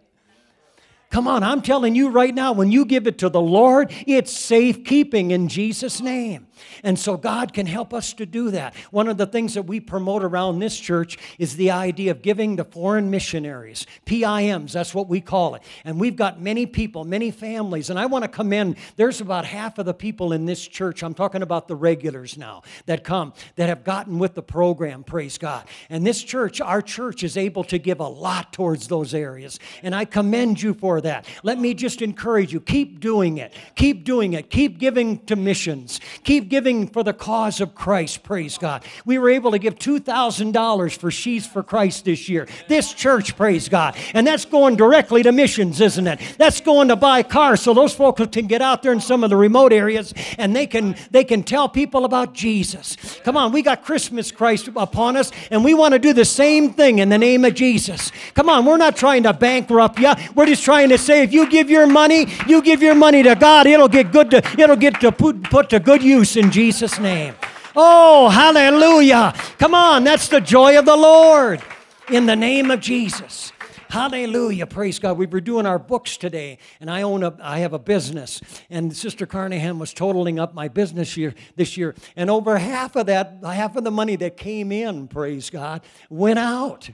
Come 1.08 1.26
on, 1.26 1.42
I'm 1.42 1.62
telling 1.62 1.94
you 1.94 2.10
right 2.10 2.34
now, 2.34 2.52
when 2.52 2.70
you 2.70 2.84
give 2.84 3.06
it 3.06 3.16
to 3.20 3.30
the 3.30 3.40
Lord, 3.40 3.90
it's 4.06 4.32
safekeeping 4.32 5.30
in 5.30 5.48
Jesus' 5.48 6.02
name. 6.02 6.46
And 6.82 6.98
so 6.98 7.16
God 7.16 7.52
can 7.52 7.66
help 7.66 7.94
us 7.94 8.12
to 8.14 8.26
do 8.26 8.50
that. 8.50 8.74
One 8.90 9.08
of 9.08 9.16
the 9.16 9.26
things 9.26 9.54
that 9.54 9.62
we 9.62 9.80
promote 9.80 10.22
around 10.22 10.58
this 10.58 10.78
church 10.78 11.18
is 11.38 11.56
the 11.56 11.70
idea 11.70 12.10
of 12.10 12.22
giving 12.22 12.56
to 12.56 12.64
foreign 12.64 13.10
missionaries, 13.10 13.86
PIMs, 14.06 14.72
that's 14.72 14.94
what 14.94 15.08
we 15.08 15.20
call 15.20 15.54
it. 15.54 15.62
And 15.84 15.98
we've 15.98 16.16
got 16.16 16.40
many 16.40 16.66
people, 16.66 17.04
many 17.04 17.30
families, 17.30 17.90
and 17.90 17.98
I 17.98 18.06
want 18.06 18.24
to 18.24 18.28
commend, 18.28 18.76
there's 18.96 19.20
about 19.20 19.44
half 19.44 19.78
of 19.78 19.86
the 19.86 19.94
people 19.94 20.32
in 20.32 20.46
this 20.46 20.66
church, 20.66 21.02
I'm 21.02 21.14
talking 21.14 21.42
about 21.42 21.68
the 21.68 21.76
regulars 21.76 22.36
now, 22.36 22.62
that 22.86 23.04
come, 23.04 23.32
that 23.56 23.68
have 23.68 23.84
gotten 23.84 24.18
with 24.18 24.34
the 24.34 24.42
program, 24.42 25.04
praise 25.04 25.38
God. 25.38 25.64
And 25.88 26.06
this 26.06 26.22
church, 26.22 26.60
our 26.60 26.82
church, 26.82 27.22
is 27.22 27.36
able 27.36 27.64
to 27.64 27.78
give 27.78 28.00
a 28.00 28.08
lot 28.08 28.52
towards 28.52 28.88
those 28.88 29.14
areas. 29.14 29.58
And 29.82 29.94
I 29.94 30.04
commend 30.04 30.60
you 30.60 30.74
for 30.74 31.00
that. 31.00 31.26
Let 31.42 31.58
me 31.58 31.74
just 31.74 32.02
encourage 32.02 32.52
you 32.52 32.60
keep 32.60 33.00
doing 33.00 33.38
it, 33.38 33.54
keep 33.74 34.04
doing 34.04 34.34
it, 34.34 34.50
keep 34.50 34.78
giving 34.78 35.18
to 35.26 35.36
missions, 35.36 36.00
keep 36.24 36.49
giving 36.50 36.88
for 36.88 37.02
the 37.02 37.14
cause 37.14 37.60
of 37.60 37.74
Christ, 37.74 38.22
praise 38.22 38.58
God. 38.58 38.84
We 39.06 39.18
were 39.18 39.30
able 39.30 39.52
to 39.52 39.58
give 39.58 39.76
$2,000 39.76 40.98
for 40.98 41.10
Sheaves 41.10 41.46
for 41.46 41.62
Christ 41.62 42.04
this 42.04 42.28
year. 42.28 42.46
This 42.68 42.92
church, 42.92 43.36
praise 43.36 43.68
God. 43.68 43.96
And 44.12 44.26
that's 44.26 44.44
going 44.44 44.76
directly 44.76 45.22
to 45.22 45.32
missions, 45.32 45.80
isn't 45.80 46.06
it? 46.06 46.20
That's 46.36 46.60
going 46.60 46.88
to 46.88 46.96
buy 46.96 47.22
cars 47.22 47.62
so 47.62 47.72
those 47.72 47.94
folks 47.94 48.20
can 48.32 48.46
get 48.46 48.60
out 48.60 48.82
there 48.82 48.92
in 48.92 49.00
some 49.00 49.24
of 49.24 49.30
the 49.30 49.36
remote 49.36 49.72
areas 49.72 50.12
and 50.36 50.54
they 50.54 50.66
can 50.66 50.96
they 51.10 51.24
can 51.24 51.42
tell 51.42 51.68
people 51.68 52.04
about 52.04 52.34
Jesus. 52.34 52.96
Come 53.24 53.36
on, 53.36 53.52
we 53.52 53.62
got 53.62 53.84
Christmas 53.84 54.32
Christ 54.32 54.68
upon 54.76 55.16
us 55.16 55.30
and 55.50 55.64
we 55.64 55.74
want 55.74 55.92
to 55.94 55.98
do 55.98 56.12
the 56.12 56.24
same 56.24 56.72
thing 56.72 56.98
in 56.98 57.08
the 57.08 57.18
name 57.18 57.44
of 57.44 57.54
Jesus. 57.54 58.10
Come 58.34 58.48
on, 58.48 58.64
we're 58.64 58.76
not 58.76 58.96
trying 58.96 59.22
to 59.22 59.32
bankrupt 59.32 60.00
you. 60.00 60.12
We're 60.34 60.46
just 60.46 60.64
trying 60.64 60.88
to 60.88 60.98
say 60.98 61.22
if 61.22 61.32
you 61.32 61.48
give 61.48 61.70
your 61.70 61.86
money, 61.86 62.26
you 62.48 62.60
give 62.60 62.82
your 62.82 62.96
money 62.96 63.22
to 63.22 63.36
God, 63.36 63.66
it'll 63.68 63.88
get 63.88 64.10
good 64.10 64.30
to 64.32 64.42
it'll 64.58 64.76
get 64.76 65.00
to 65.00 65.12
put, 65.12 65.44
put 65.44 65.70
to 65.70 65.78
good 65.78 66.02
use 66.02 66.36
in 66.40 66.50
Jesus' 66.50 66.98
name. 66.98 67.34
Oh, 67.76 68.30
hallelujah. 68.30 69.34
Come 69.58 69.74
on, 69.74 70.04
that's 70.04 70.28
the 70.28 70.40
joy 70.40 70.78
of 70.78 70.86
the 70.86 70.96
Lord 70.96 71.62
in 72.10 72.26
the 72.26 72.34
name 72.34 72.70
of 72.70 72.80
Jesus. 72.80 73.52
Hallelujah. 73.90 74.66
Praise 74.66 74.98
God. 74.98 75.18
We 75.18 75.26
were 75.26 75.40
doing 75.40 75.66
our 75.66 75.78
books 75.78 76.16
today, 76.16 76.58
and 76.80 76.90
I 76.90 77.02
own 77.02 77.22
a 77.22 77.36
I 77.42 77.58
have 77.58 77.72
a 77.72 77.78
business. 77.78 78.40
And 78.70 78.96
Sister 78.96 79.26
Carnahan 79.26 79.78
was 79.78 79.92
totaling 79.92 80.38
up 80.38 80.54
my 80.54 80.68
business 80.68 81.16
year 81.16 81.34
this 81.56 81.76
year. 81.76 81.94
And 82.16 82.30
over 82.30 82.56
half 82.56 82.96
of 82.96 83.06
that, 83.06 83.38
half 83.44 83.76
of 83.76 83.84
the 83.84 83.90
money 83.90 84.16
that 84.16 84.36
came 84.36 84.72
in, 84.72 85.08
praise 85.08 85.50
God, 85.50 85.82
went 86.08 86.38
out. 86.38 86.88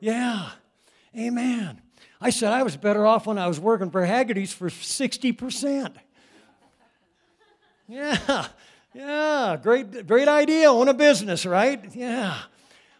Yeah. 0.00 0.50
Amen. 1.16 1.80
I 2.20 2.30
said 2.30 2.52
I 2.52 2.62
was 2.62 2.76
better 2.76 3.06
off 3.06 3.26
when 3.26 3.38
I 3.38 3.46
was 3.46 3.60
working 3.60 3.90
for 3.90 4.04
Haggerty's 4.04 4.52
for 4.52 4.68
60%. 4.68 5.96
Yeah, 7.88 8.48
yeah, 8.94 9.56
great, 9.62 10.06
great 10.06 10.28
idea. 10.28 10.70
Own 10.70 10.88
a 10.88 10.94
business, 10.94 11.46
right? 11.46 11.82
Yeah. 11.94 12.38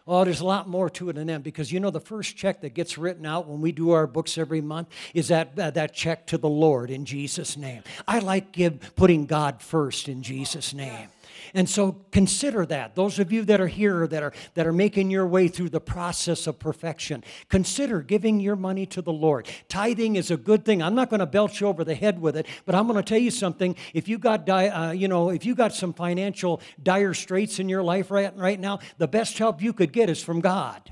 Oh, 0.07 0.25
there's 0.25 0.39
a 0.39 0.45
lot 0.45 0.67
more 0.67 0.89
to 0.89 1.09
it 1.09 1.13
than 1.13 1.27
that 1.27 1.43
because 1.43 1.71
you 1.71 1.79
know 1.79 1.91
the 1.91 1.99
first 1.99 2.35
check 2.35 2.61
that 2.61 2.73
gets 2.73 2.97
written 2.97 3.27
out 3.27 3.47
when 3.47 3.61
we 3.61 3.71
do 3.71 3.91
our 3.91 4.07
books 4.07 4.39
every 4.39 4.59
month 4.59 4.87
is 5.13 5.27
that 5.27 5.57
uh, 5.59 5.69
that 5.69 5.93
check 5.93 6.25
to 6.27 6.39
the 6.39 6.49
Lord 6.49 6.89
in 6.89 7.05
Jesus' 7.05 7.55
name. 7.55 7.83
I 8.07 8.17
like 8.17 8.51
give 8.51 8.95
putting 8.95 9.27
God 9.27 9.61
first 9.61 10.09
in 10.09 10.23
Jesus' 10.23 10.73
name. 10.73 11.09
And 11.53 11.69
so 11.69 11.97
consider 12.11 12.65
that. 12.67 12.95
Those 12.95 13.19
of 13.19 13.31
you 13.31 13.43
that 13.45 13.61
are 13.61 13.67
here 13.67 14.07
that 14.07 14.23
are, 14.23 14.33
that 14.53 14.67
are 14.67 14.73
making 14.73 15.11
your 15.11 15.27
way 15.27 15.47
through 15.47 15.69
the 15.69 15.81
process 15.81 16.47
of 16.47 16.59
perfection, 16.59 17.23
consider 17.49 18.01
giving 18.01 18.39
your 18.39 18.55
money 18.55 18.85
to 18.87 19.01
the 19.01 19.13
Lord. 19.13 19.47
Tithing 19.67 20.15
is 20.15 20.31
a 20.31 20.37
good 20.37 20.65
thing. 20.65 20.81
I'm 20.81 20.95
not 20.95 21.09
going 21.09 21.19
to 21.19 21.25
belch 21.25 21.61
you 21.61 21.67
over 21.67 21.83
the 21.83 21.95
head 21.95 22.19
with 22.21 22.37
it, 22.37 22.45
but 22.65 22.75
I'm 22.75 22.87
going 22.87 22.97
to 22.97 23.07
tell 23.07 23.17
you 23.17 23.31
something. 23.31 23.75
If 23.93 24.07
you 24.07 24.17
got, 24.17 24.47
uh, 24.49 24.93
you 24.95 25.07
know, 25.07 25.29
if 25.29 25.45
you 25.45 25.55
got 25.55 25.73
some 25.73 25.93
financial 25.93 26.61
dire 26.81 27.13
straits 27.13 27.59
in 27.59 27.69
your 27.69 27.83
life 27.83 28.11
right, 28.11 28.35
right 28.35 28.59
now, 28.59 28.79
the 28.97 29.07
best 29.07 29.37
help 29.37 29.61
you 29.61 29.73
could 29.73 29.91
get 29.91 30.09
is 30.09 30.21
from 30.21 30.41
God. 30.41 30.91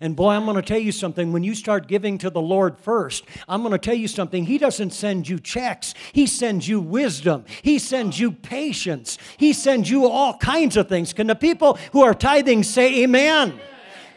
And 0.00 0.14
boy, 0.14 0.30
I'm 0.30 0.44
going 0.44 0.56
to 0.56 0.62
tell 0.62 0.78
you 0.78 0.92
something. 0.92 1.32
When 1.32 1.42
you 1.42 1.54
start 1.54 1.88
giving 1.88 2.18
to 2.18 2.30
the 2.30 2.40
Lord 2.40 2.78
first, 2.78 3.24
I'm 3.48 3.62
going 3.62 3.72
to 3.72 3.78
tell 3.78 3.94
you 3.94 4.08
something. 4.08 4.44
He 4.44 4.58
doesn't 4.58 4.90
send 4.90 5.28
you 5.28 5.38
checks, 5.38 5.94
He 6.12 6.26
sends 6.26 6.68
you 6.68 6.80
wisdom, 6.80 7.44
He 7.62 7.78
sends 7.78 8.18
you 8.18 8.32
patience, 8.32 9.18
He 9.36 9.52
sends 9.52 9.90
you 9.90 10.06
all 10.06 10.36
kinds 10.38 10.76
of 10.76 10.88
things. 10.88 11.12
Can 11.12 11.26
the 11.26 11.34
people 11.34 11.78
who 11.92 12.02
are 12.02 12.14
tithing 12.14 12.62
say 12.62 13.02
amen? 13.02 13.60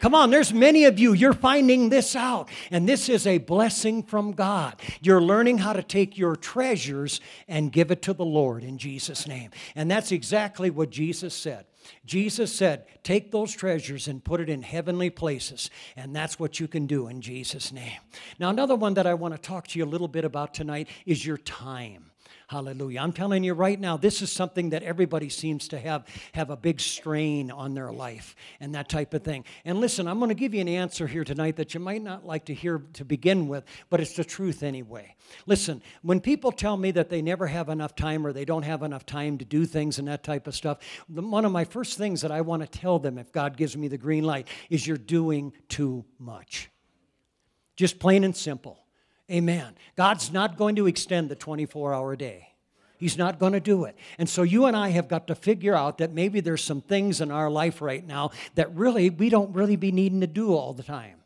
Come 0.02 0.16
on, 0.16 0.30
there's 0.30 0.52
many 0.52 0.84
of 0.86 0.98
you, 0.98 1.12
you're 1.12 1.32
finding 1.32 1.88
this 1.88 2.16
out. 2.16 2.48
And 2.72 2.88
this 2.88 3.08
is 3.08 3.24
a 3.24 3.38
blessing 3.38 4.02
from 4.02 4.32
God. 4.32 4.80
You're 5.00 5.22
learning 5.22 5.58
how 5.58 5.72
to 5.72 5.82
take 5.82 6.18
your 6.18 6.34
treasures 6.34 7.20
and 7.46 7.70
give 7.70 7.92
it 7.92 8.02
to 8.02 8.12
the 8.12 8.24
Lord 8.24 8.64
in 8.64 8.78
Jesus' 8.78 9.28
name. 9.28 9.50
And 9.76 9.88
that's 9.88 10.10
exactly 10.10 10.70
what 10.70 10.90
Jesus 10.90 11.34
said. 11.34 11.66
Jesus 12.04 12.52
said, 12.52 12.86
Take 13.02 13.32
those 13.32 13.52
treasures 13.52 14.08
and 14.08 14.22
put 14.22 14.40
it 14.40 14.48
in 14.48 14.62
heavenly 14.62 15.10
places. 15.10 15.70
And 15.96 16.14
that's 16.14 16.38
what 16.38 16.60
you 16.60 16.68
can 16.68 16.86
do 16.86 17.08
in 17.08 17.20
Jesus' 17.20 17.72
name. 17.72 17.98
Now, 18.38 18.50
another 18.50 18.76
one 18.76 18.94
that 18.94 19.06
I 19.06 19.14
want 19.14 19.34
to 19.34 19.40
talk 19.40 19.68
to 19.68 19.78
you 19.78 19.84
a 19.84 19.86
little 19.86 20.08
bit 20.08 20.24
about 20.24 20.54
tonight 20.54 20.88
is 21.06 21.26
your 21.26 21.38
time. 21.38 22.11
Hallelujah. 22.52 23.00
I'm 23.00 23.14
telling 23.14 23.44
you 23.44 23.54
right 23.54 23.80
now, 23.80 23.96
this 23.96 24.20
is 24.20 24.30
something 24.30 24.70
that 24.70 24.82
everybody 24.82 25.30
seems 25.30 25.68
to 25.68 25.78
have, 25.78 26.06
have 26.34 26.50
a 26.50 26.56
big 26.56 26.80
strain 26.80 27.50
on 27.50 27.72
their 27.72 27.90
life 27.90 28.36
and 28.60 28.74
that 28.74 28.90
type 28.90 29.14
of 29.14 29.22
thing. 29.22 29.46
And 29.64 29.80
listen, 29.80 30.06
I'm 30.06 30.18
going 30.18 30.28
to 30.28 30.34
give 30.34 30.52
you 30.52 30.60
an 30.60 30.68
answer 30.68 31.06
here 31.06 31.24
tonight 31.24 31.56
that 31.56 31.72
you 31.72 31.80
might 31.80 32.02
not 32.02 32.26
like 32.26 32.44
to 32.44 32.54
hear 32.54 32.82
to 32.92 33.06
begin 33.06 33.48
with, 33.48 33.64
but 33.88 34.02
it's 34.02 34.16
the 34.16 34.22
truth 34.22 34.62
anyway. 34.62 35.16
Listen, 35.46 35.80
when 36.02 36.20
people 36.20 36.52
tell 36.52 36.76
me 36.76 36.90
that 36.90 37.08
they 37.08 37.22
never 37.22 37.46
have 37.46 37.70
enough 37.70 37.96
time 37.96 38.26
or 38.26 38.34
they 38.34 38.44
don't 38.44 38.64
have 38.64 38.82
enough 38.82 39.06
time 39.06 39.38
to 39.38 39.46
do 39.46 39.64
things 39.64 39.98
and 39.98 40.06
that 40.08 40.22
type 40.22 40.46
of 40.46 40.54
stuff, 40.54 40.80
one 41.08 41.46
of 41.46 41.52
my 41.52 41.64
first 41.64 41.96
things 41.96 42.20
that 42.20 42.30
I 42.30 42.42
want 42.42 42.60
to 42.60 42.68
tell 42.68 42.98
them, 42.98 43.16
if 43.16 43.32
God 43.32 43.56
gives 43.56 43.78
me 43.78 43.88
the 43.88 43.96
green 43.96 44.24
light, 44.24 44.46
is 44.68 44.86
you're 44.86 44.98
doing 44.98 45.54
too 45.70 46.04
much. 46.18 46.68
Just 47.76 47.98
plain 47.98 48.24
and 48.24 48.36
simple. 48.36 48.81
Amen. 49.32 49.74
God's 49.96 50.30
not 50.32 50.56
going 50.56 50.76
to 50.76 50.86
extend 50.86 51.30
the 51.30 51.34
24 51.34 51.94
hour 51.94 52.16
day. 52.16 52.48
He's 52.98 53.18
not 53.18 53.40
going 53.40 53.54
to 53.54 53.60
do 53.60 53.84
it. 53.84 53.96
And 54.18 54.28
so 54.28 54.42
you 54.42 54.66
and 54.66 54.76
I 54.76 54.90
have 54.90 55.08
got 55.08 55.26
to 55.26 55.34
figure 55.34 55.74
out 55.74 55.98
that 55.98 56.12
maybe 56.12 56.40
there's 56.40 56.62
some 56.62 56.80
things 56.80 57.20
in 57.20 57.32
our 57.32 57.50
life 57.50 57.82
right 57.82 58.06
now 58.06 58.30
that 58.54 58.72
really 58.76 59.10
we 59.10 59.28
don't 59.28 59.52
really 59.54 59.74
be 59.74 59.90
needing 59.90 60.20
to 60.20 60.26
do 60.28 60.54
all 60.54 60.72
the 60.72 60.84
time. 60.84 61.21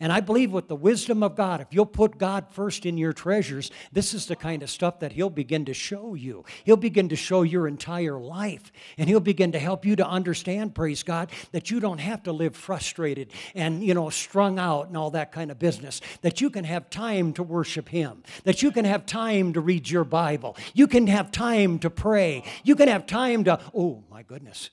And 0.00 0.12
I 0.12 0.20
believe 0.20 0.52
with 0.52 0.68
the 0.68 0.76
wisdom 0.76 1.22
of 1.22 1.36
God, 1.36 1.60
if 1.60 1.68
you'll 1.70 1.86
put 1.86 2.18
God 2.18 2.46
first 2.50 2.84
in 2.84 2.96
your 2.96 3.12
treasures, 3.12 3.70
this 3.92 4.14
is 4.14 4.26
the 4.26 4.36
kind 4.36 4.62
of 4.62 4.70
stuff 4.70 5.00
that 5.00 5.12
He'll 5.12 5.30
begin 5.30 5.64
to 5.66 5.74
show 5.74 6.14
you. 6.14 6.44
He'll 6.64 6.76
begin 6.76 7.08
to 7.10 7.16
show 7.16 7.42
your 7.42 7.68
entire 7.68 8.18
life. 8.18 8.72
And 8.98 9.08
He'll 9.08 9.20
begin 9.20 9.52
to 9.52 9.58
help 9.58 9.84
you 9.84 9.96
to 9.96 10.06
understand, 10.06 10.74
praise 10.74 11.02
God, 11.02 11.30
that 11.52 11.70
you 11.70 11.80
don't 11.80 11.98
have 11.98 12.22
to 12.24 12.32
live 12.32 12.56
frustrated 12.56 13.30
and, 13.54 13.82
you 13.84 13.94
know, 13.94 14.10
strung 14.10 14.58
out 14.58 14.88
and 14.88 14.96
all 14.96 15.10
that 15.12 15.32
kind 15.32 15.50
of 15.50 15.58
business. 15.58 16.00
That 16.22 16.40
you 16.40 16.50
can 16.50 16.64
have 16.64 16.90
time 16.90 17.32
to 17.34 17.42
worship 17.42 17.88
Him. 17.88 18.22
That 18.44 18.62
you 18.62 18.72
can 18.72 18.84
have 18.84 19.06
time 19.06 19.52
to 19.52 19.60
read 19.60 19.88
your 19.88 20.04
Bible. 20.04 20.56
You 20.74 20.86
can 20.86 21.06
have 21.06 21.30
time 21.30 21.78
to 21.80 21.90
pray. 21.90 22.44
You 22.64 22.76
can 22.76 22.88
have 22.88 23.06
time 23.06 23.44
to, 23.44 23.60
oh 23.74 24.04
my 24.10 24.22
goodness, 24.22 24.70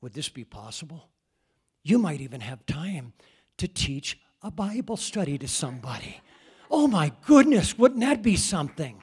would 0.00 0.14
this 0.14 0.28
be 0.28 0.44
possible? 0.44 1.08
You 1.82 1.98
might 1.98 2.20
even 2.20 2.40
have 2.40 2.66
time 2.66 3.12
to 3.58 3.68
teach 3.68 4.18
a 4.42 4.50
Bible 4.50 4.96
study 4.96 5.36
to 5.38 5.48
somebody. 5.48 6.20
Oh 6.70 6.86
my 6.86 7.12
goodness, 7.26 7.76
wouldn't 7.76 8.00
that 8.00 8.22
be 8.22 8.36
something? 8.36 9.02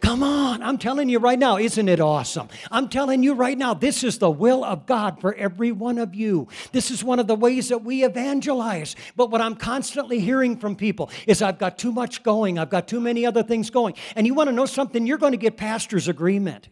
Come 0.00 0.22
on, 0.22 0.62
I'm 0.62 0.78
telling 0.78 1.10
you 1.10 1.18
right 1.18 1.38
now, 1.38 1.58
isn't 1.58 1.88
it 1.88 2.00
awesome? 2.00 2.48
I'm 2.70 2.88
telling 2.88 3.22
you 3.22 3.34
right 3.34 3.58
now, 3.58 3.74
this 3.74 4.02
is 4.02 4.16
the 4.16 4.30
will 4.30 4.64
of 4.64 4.86
God 4.86 5.20
for 5.20 5.34
every 5.34 5.72
one 5.72 5.98
of 5.98 6.14
you. 6.14 6.48
This 6.72 6.90
is 6.90 7.04
one 7.04 7.18
of 7.18 7.26
the 7.26 7.34
ways 7.34 7.68
that 7.68 7.84
we 7.84 8.02
evangelize. 8.04 8.96
But 9.16 9.30
what 9.30 9.42
I'm 9.42 9.56
constantly 9.56 10.18
hearing 10.18 10.56
from 10.56 10.74
people 10.74 11.10
is 11.26 11.42
I've 11.42 11.58
got 11.58 11.76
too 11.76 11.92
much 11.92 12.22
going, 12.22 12.58
I've 12.58 12.70
got 12.70 12.88
too 12.88 13.00
many 13.00 13.26
other 13.26 13.42
things 13.42 13.68
going. 13.68 13.92
And 14.16 14.26
you 14.26 14.32
want 14.32 14.48
to 14.48 14.54
know 14.54 14.64
something? 14.64 15.06
You're 15.06 15.18
going 15.18 15.32
to 15.32 15.36
get 15.36 15.58
pastor's 15.58 16.08
agreement. 16.08 16.68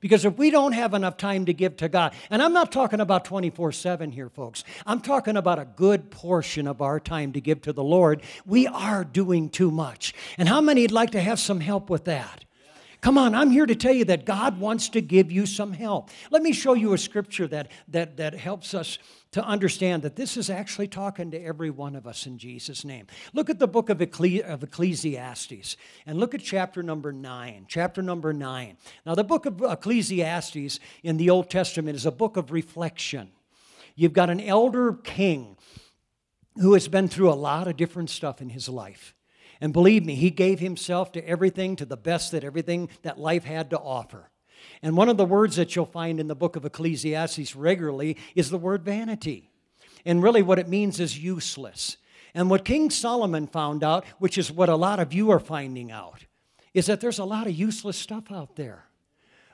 Because 0.00 0.24
if 0.24 0.36
we 0.38 0.50
don't 0.50 0.72
have 0.72 0.94
enough 0.94 1.16
time 1.16 1.46
to 1.46 1.52
give 1.52 1.76
to 1.78 1.88
God, 1.88 2.14
and 2.30 2.42
I'm 2.42 2.52
not 2.52 2.72
talking 2.72 3.00
about 3.00 3.24
24 3.24 3.72
7 3.72 4.12
here, 4.12 4.28
folks, 4.28 4.64
I'm 4.86 5.00
talking 5.00 5.36
about 5.36 5.58
a 5.58 5.64
good 5.64 6.10
portion 6.10 6.66
of 6.66 6.80
our 6.80 7.00
time 7.00 7.32
to 7.32 7.40
give 7.40 7.62
to 7.62 7.72
the 7.72 7.84
Lord, 7.84 8.22
we 8.46 8.66
are 8.66 9.04
doing 9.04 9.48
too 9.48 9.70
much. 9.70 10.14
And 10.36 10.48
how 10.48 10.60
many 10.60 10.82
would 10.82 10.92
like 10.92 11.10
to 11.12 11.20
have 11.20 11.40
some 11.40 11.60
help 11.60 11.90
with 11.90 12.04
that? 12.04 12.44
Come 13.00 13.16
on, 13.16 13.34
I'm 13.34 13.50
here 13.50 13.66
to 13.66 13.76
tell 13.76 13.92
you 13.92 14.04
that 14.06 14.26
God 14.26 14.58
wants 14.58 14.88
to 14.90 15.00
give 15.00 15.30
you 15.30 15.46
some 15.46 15.72
help. 15.72 16.10
Let 16.30 16.42
me 16.42 16.52
show 16.52 16.74
you 16.74 16.92
a 16.94 16.98
scripture 16.98 17.46
that, 17.46 17.70
that, 17.88 18.16
that 18.16 18.34
helps 18.34 18.74
us 18.74 18.98
to 19.30 19.44
understand 19.44 20.02
that 20.02 20.16
this 20.16 20.36
is 20.36 20.50
actually 20.50 20.88
talking 20.88 21.30
to 21.30 21.40
every 21.40 21.70
one 21.70 21.94
of 21.94 22.06
us 22.06 22.26
in 22.26 22.38
Jesus' 22.38 22.84
name. 22.84 23.06
Look 23.32 23.50
at 23.50 23.60
the 23.60 23.68
book 23.68 23.88
of, 23.88 23.98
Ecclesi- 23.98 24.42
of 24.42 24.64
Ecclesiastes 24.64 25.76
and 26.06 26.18
look 26.18 26.34
at 26.34 26.40
chapter 26.40 26.82
number 26.82 27.12
nine. 27.12 27.66
Chapter 27.68 28.02
number 28.02 28.32
nine. 28.32 28.76
Now, 29.06 29.14
the 29.14 29.24
book 29.24 29.46
of 29.46 29.62
Ecclesiastes 29.62 30.80
in 31.04 31.18
the 31.18 31.30
Old 31.30 31.50
Testament 31.50 31.94
is 31.94 32.06
a 32.06 32.10
book 32.10 32.36
of 32.36 32.50
reflection. 32.50 33.30
You've 33.94 34.12
got 34.12 34.30
an 34.30 34.40
elder 34.40 34.94
king 34.94 35.56
who 36.56 36.72
has 36.72 36.88
been 36.88 37.06
through 37.06 37.30
a 37.30 37.34
lot 37.34 37.68
of 37.68 37.76
different 37.76 38.10
stuff 38.10 38.40
in 38.40 38.48
his 38.48 38.68
life. 38.68 39.14
And 39.60 39.72
believe 39.72 40.04
me, 40.04 40.14
he 40.14 40.30
gave 40.30 40.60
himself 40.60 41.12
to 41.12 41.28
everything, 41.28 41.76
to 41.76 41.84
the 41.84 41.96
best 41.96 42.32
that 42.32 42.44
everything 42.44 42.88
that 43.02 43.18
life 43.18 43.44
had 43.44 43.70
to 43.70 43.78
offer. 43.78 44.30
And 44.82 44.96
one 44.96 45.08
of 45.08 45.16
the 45.16 45.24
words 45.24 45.56
that 45.56 45.74
you'll 45.74 45.86
find 45.86 46.20
in 46.20 46.28
the 46.28 46.34
book 46.34 46.56
of 46.56 46.64
Ecclesiastes 46.64 47.56
regularly 47.56 48.16
is 48.34 48.50
the 48.50 48.58
word 48.58 48.84
vanity. 48.84 49.50
And 50.04 50.22
really, 50.22 50.42
what 50.42 50.58
it 50.58 50.68
means 50.68 51.00
is 51.00 51.18
useless. 51.18 51.96
And 52.34 52.50
what 52.50 52.64
King 52.64 52.90
Solomon 52.90 53.46
found 53.46 53.82
out, 53.82 54.04
which 54.18 54.38
is 54.38 54.52
what 54.52 54.68
a 54.68 54.76
lot 54.76 55.00
of 55.00 55.12
you 55.12 55.30
are 55.30 55.40
finding 55.40 55.90
out, 55.90 56.26
is 56.74 56.86
that 56.86 57.00
there's 57.00 57.18
a 57.18 57.24
lot 57.24 57.46
of 57.46 57.54
useless 57.54 57.96
stuff 57.96 58.30
out 58.30 58.56
there. 58.56 58.84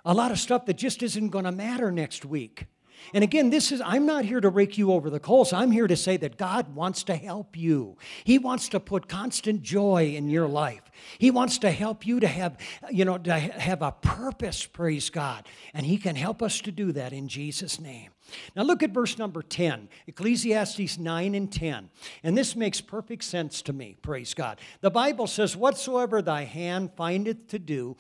A 0.05 0.13
lot 0.13 0.31
of 0.31 0.39
stuff 0.39 0.67
that 0.67 0.77
just 0.77 1.03
isn't 1.03 1.31
going 1.31 1.47
to 1.47 1.53
matter 1.53 1.91
next 1.91 2.25
week. 2.27 2.67
And 3.13 3.23
again, 3.23 3.51
this 3.51 3.71
is, 3.71 3.81
I'm 3.85 4.07
not 4.07 4.25
here 4.25 4.41
to 4.41 4.49
rake 4.49 4.79
you 4.79 4.93
over 4.93 5.11
the 5.11 5.21
coals. 5.21 5.53
I'm 5.53 5.71
here 5.71 5.87
to 5.87 5.97
say 5.97 6.17
that 6.17 6.37
God 6.37 6.75
wants 6.75 7.05
to 7.05 7.17
help 7.17 7.57
you. 7.57 7.97
He 8.25 8.39
wants 8.39 8.69
to 8.71 8.81
put 8.81 9.09
constant 9.09 9.63
joy 9.63 10.15
in 10.17 10.29
your 10.29 10.49
life. 10.49 10.83
He 11.19 11.31
wants 11.31 11.59
to 11.59 11.71
help 11.71 12.07
you 12.07 12.21
to 12.21 12.27
have, 12.27 12.57
you 12.91 13.05
know, 13.05 13.19
to 13.19 13.35
have 13.35 13.83
a 13.83 13.93
purpose, 13.93 14.65
praise 14.65 15.11
God. 15.11 15.47
And 15.75 15.85
He 15.85 15.97
can 15.97 16.17
help 16.17 16.43
us 16.43 16.61
to 16.63 16.73
do 16.73 16.93
that 16.93 17.13
in 17.13 17.29
Jesus' 17.29 17.79
name. 17.81 18.11
Now 18.57 18.63
look 18.63 18.83
at 18.83 18.91
verse 18.91 19.19
number 19.19 19.43
10, 19.43 19.89
Ecclesiastes 20.07 20.99
9 20.99 21.35
and 21.35 21.53
10. 21.53 21.91
And 22.23 22.37
this 22.37 22.57
makes 22.57 22.81
perfect 22.81 23.25
sense 23.25 23.61
to 23.63 23.73
me, 23.73 23.97
praise 24.01 24.35
God. 24.35 24.61
The 24.81 24.91
Bible 24.91 25.27
says, 25.27 25.57
Whatsoever 25.57 26.23
thy 26.23 26.45
hand 26.45 26.91
findeth 26.97 27.49
to 27.49 27.59
do, 27.59 27.97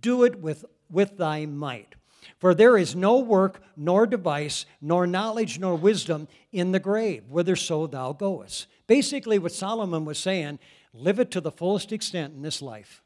do 0.00 0.24
it 0.24 0.40
with, 0.40 0.64
with 0.90 1.16
thy 1.16 1.46
might. 1.46 1.94
For 2.38 2.54
there 2.54 2.78
is 2.78 2.94
no 2.94 3.18
work, 3.18 3.62
nor 3.76 4.06
device, 4.06 4.64
nor 4.80 5.06
knowledge, 5.06 5.58
nor 5.58 5.74
wisdom 5.74 6.28
in 6.52 6.72
the 6.72 6.78
grave, 6.78 7.24
whitherso 7.30 7.90
thou 7.90 8.12
goest. 8.12 8.66
Basically, 8.86 9.38
what 9.38 9.52
Solomon 9.52 10.04
was 10.04 10.18
saying, 10.18 10.60
live 10.92 11.18
it 11.18 11.30
to 11.32 11.40
the 11.40 11.50
fullest 11.50 11.92
extent 11.92 12.34
in 12.34 12.42
this 12.42 12.62
life. 12.62 13.02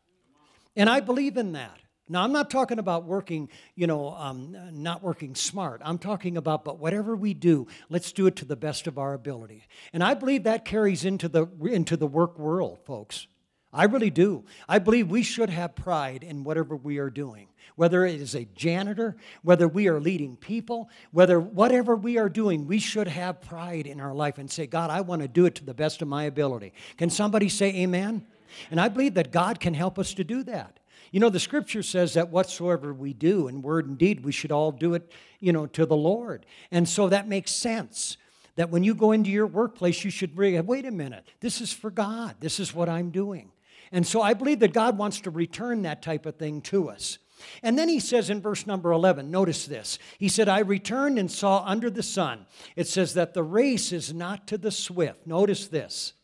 And 0.76 0.88
I 0.88 1.00
believe 1.00 1.36
in 1.36 1.52
that. 1.52 1.78
Now, 2.08 2.24
I'm 2.24 2.32
not 2.32 2.50
talking 2.50 2.78
about 2.78 3.04
working, 3.04 3.48
you 3.74 3.86
know, 3.86 4.10
um, 4.10 4.54
not 4.72 5.02
working 5.02 5.34
smart. 5.34 5.80
I'm 5.84 5.98
talking 5.98 6.36
about, 6.36 6.64
but 6.64 6.78
whatever 6.78 7.16
we 7.16 7.32
do, 7.32 7.68
let's 7.88 8.12
do 8.12 8.26
it 8.26 8.36
to 8.36 8.44
the 8.44 8.56
best 8.56 8.86
of 8.86 8.98
our 8.98 9.14
ability. 9.14 9.64
And 9.94 10.02
I 10.02 10.14
believe 10.14 10.44
that 10.44 10.64
carries 10.64 11.04
into 11.04 11.28
the, 11.28 11.46
into 11.62 11.96
the 11.96 12.06
work 12.06 12.38
world, 12.38 12.80
folks. 12.84 13.28
I 13.72 13.84
really 13.84 14.10
do. 14.10 14.44
I 14.68 14.78
believe 14.78 15.10
we 15.10 15.22
should 15.22 15.48
have 15.48 15.74
pride 15.74 16.22
in 16.22 16.44
whatever 16.44 16.76
we 16.76 16.98
are 16.98 17.08
doing. 17.08 17.48
Whether 17.74 18.04
it 18.04 18.20
is 18.20 18.34
a 18.34 18.44
janitor, 18.54 19.16
whether 19.42 19.66
we 19.66 19.88
are 19.88 19.98
leading 19.98 20.36
people, 20.36 20.90
whether 21.10 21.40
whatever 21.40 21.96
we 21.96 22.18
are 22.18 22.28
doing, 22.28 22.66
we 22.66 22.78
should 22.78 23.08
have 23.08 23.40
pride 23.40 23.86
in 23.86 23.98
our 23.98 24.12
life 24.12 24.36
and 24.36 24.50
say, 24.50 24.66
God, 24.66 24.90
I 24.90 25.00
want 25.00 25.22
to 25.22 25.28
do 25.28 25.46
it 25.46 25.54
to 25.54 25.64
the 25.64 25.72
best 25.72 26.02
of 26.02 26.08
my 26.08 26.24
ability. 26.24 26.74
Can 26.98 27.08
somebody 27.08 27.48
say 27.48 27.74
amen? 27.76 28.26
And 28.70 28.78
I 28.78 28.88
believe 28.88 29.14
that 29.14 29.32
God 29.32 29.58
can 29.58 29.72
help 29.72 29.98
us 29.98 30.12
to 30.14 30.24
do 30.24 30.42
that. 30.44 30.78
You 31.10 31.20
know, 31.20 31.30
the 31.30 31.40
scripture 31.40 31.82
says 31.82 32.14
that 32.14 32.28
whatsoever 32.28 32.92
we 32.92 33.14
do 33.14 33.48
in 33.48 33.62
word 33.62 33.86
and 33.86 33.96
deed, 33.96 34.24
we 34.24 34.32
should 34.32 34.52
all 34.52 34.72
do 34.72 34.92
it, 34.94 35.10
you 35.40 35.52
know, 35.52 35.66
to 35.66 35.86
the 35.86 35.96
Lord. 35.96 36.44
And 36.70 36.86
so 36.86 37.08
that 37.08 37.26
makes 37.26 37.52
sense 37.52 38.18
that 38.56 38.70
when 38.70 38.84
you 38.84 38.94
go 38.94 39.12
into 39.12 39.30
your 39.30 39.46
workplace, 39.46 40.04
you 40.04 40.10
should 40.10 40.34
bring, 40.34 40.64
wait 40.66 40.84
a 40.84 40.90
minute, 40.90 41.26
this 41.40 41.60
is 41.60 41.72
for 41.72 41.90
God. 41.90 42.36
This 42.40 42.60
is 42.60 42.74
what 42.74 42.88
I'm 42.88 43.10
doing. 43.10 43.50
And 43.92 44.06
so 44.06 44.22
I 44.22 44.34
believe 44.34 44.60
that 44.60 44.72
God 44.72 44.96
wants 44.96 45.20
to 45.20 45.30
return 45.30 45.82
that 45.82 46.02
type 46.02 46.24
of 46.24 46.36
thing 46.36 46.62
to 46.62 46.88
us. 46.88 47.18
And 47.62 47.78
then 47.78 47.88
he 47.88 48.00
says 48.00 48.30
in 48.30 48.40
verse 48.40 48.66
number 48.66 48.90
11, 48.92 49.30
notice 49.30 49.66
this. 49.66 49.98
He 50.18 50.28
said, 50.28 50.48
I 50.48 50.60
returned 50.60 51.18
and 51.18 51.30
saw 51.30 51.62
under 51.66 51.90
the 51.90 52.02
sun. 52.02 52.46
It 52.76 52.86
says 52.86 53.14
that 53.14 53.34
the 53.34 53.42
race 53.42 53.92
is 53.92 54.14
not 54.14 54.46
to 54.48 54.58
the 54.58 54.70
swift. 54.70 55.26
Notice 55.26 55.68
this. 55.68 56.14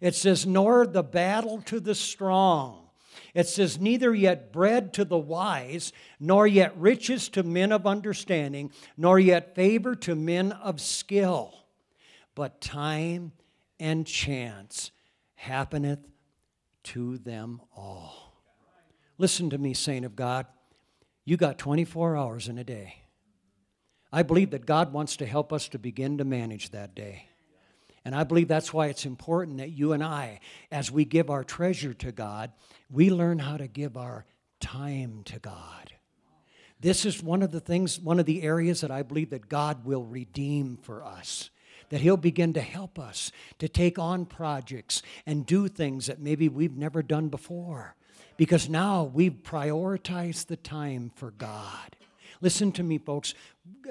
It 0.00 0.14
says, 0.14 0.46
nor 0.46 0.86
the 0.86 1.02
battle 1.02 1.62
to 1.62 1.80
the 1.80 1.94
strong. 1.94 2.88
It 3.32 3.46
says, 3.46 3.80
neither 3.80 4.14
yet 4.14 4.52
bread 4.52 4.92
to 4.94 5.04
the 5.04 5.18
wise, 5.18 5.92
nor 6.18 6.46
yet 6.46 6.76
riches 6.76 7.28
to 7.30 7.42
men 7.42 7.72
of 7.72 7.86
understanding, 7.86 8.72
nor 8.96 9.18
yet 9.18 9.54
favor 9.54 9.94
to 9.96 10.14
men 10.14 10.52
of 10.52 10.80
skill. 10.80 11.54
But 12.34 12.60
time 12.60 13.32
and 13.78 14.06
chance 14.06 14.90
happeneth 15.34 16.00
to 16.84 17.18
them 17.18 17.60
all. 17.76 18.34
Listen 19.18 19.50
to 19.50 19.58
me, 19.58 19.74
saint 19.74 20.04
of 20.04 20.16
God. 20.16 20.46
You 21.24 21.36
got 21.36 21.58
24 21.58 22.16
hours 22.16 22.48
in 22.48 22.58
a 22.58 22.64
day. 22.64 22.96
I 24.12 24.22
believe 24.22 24.50
that 24.50 24.66
God 24.66 24.92
wants 24.92 25.16
to 25.16 25.26
help 25.26 25.52
us 25.52 25.68
to 25.68 25.78
begin 25.78 26.18
to 26.18 26.24
manage 26.24 26.70
that 26.70 26.94
day. 26.94 27.28
And 28.04 28.14
I 28.14 28.24
believe 28.24 28.48
that's 28.48 28.72
why 28.72 28.88
it's 28.88 29.06
important 29.06 29.58
that 29.58 29.70
you 29.70 29.92
and 29.92 30.04
I, 30.04 30.40
as 30.70 30.90
we 30.90 31.04
give 31.04 31.30
our 31.30 31.42
treasure 31.42 31.94
to 31.94 32.12
God, 32.12 32.52
we 32.90 33.10
learn 33.10 33.38
how 33.38 33.56
to 33.56 33.66
give 33.66 33.96
our 33.96 34.26
time 34.60 35.22
to 35.24 35.38
God. 35.38 35.92
This 36.80 37.06
is 37.06 37.22
one 37.22 37.42
of 37.42 37.50
the 37.50 37.60
things, 37.60 37.98
one 37.98 38.20
of 38.20 38.26
the 38.26 38.42
areas 38.42 38.82
that 38.82 38.90
I 38.90 39.02
believe 39.02 39.30
that 39.30 39.48
God 39.48 39.86
will 39.86 40.04
redeem 40.04 40.76
for 40.76 41.02
us 41.02 41.48
that 41.94 42.00
He'll 42.00 42.16
begin 42.16 42.52
to 42.54 42.60
help 42.60 42.98
us 42.98 43.30
to 43.60 43.68
take 43.68 44.00
on 44.00 44.26
projects 44.26 45.00
and 45.26 45.46
do 45.46 45.68
things 45.68 46.06
that 46.06 46.18
maybe 46.18 46.48
we've 46.48 46.76
never 46.76 47.04
done 47.04 47.28
before. 47.28 47.94
Because 48.36 48.68
now 48.68 49.04
we've 49.04 49.44
prioritized 49.44 50.46
the 50.46 50.56
time 50.56 51.12
for 51.14 51.30
God. 51.30 51.94
Listen 52.40 52.72
to 52.72 52.82
me, 52.82 52.98
folks. 52.98 53.34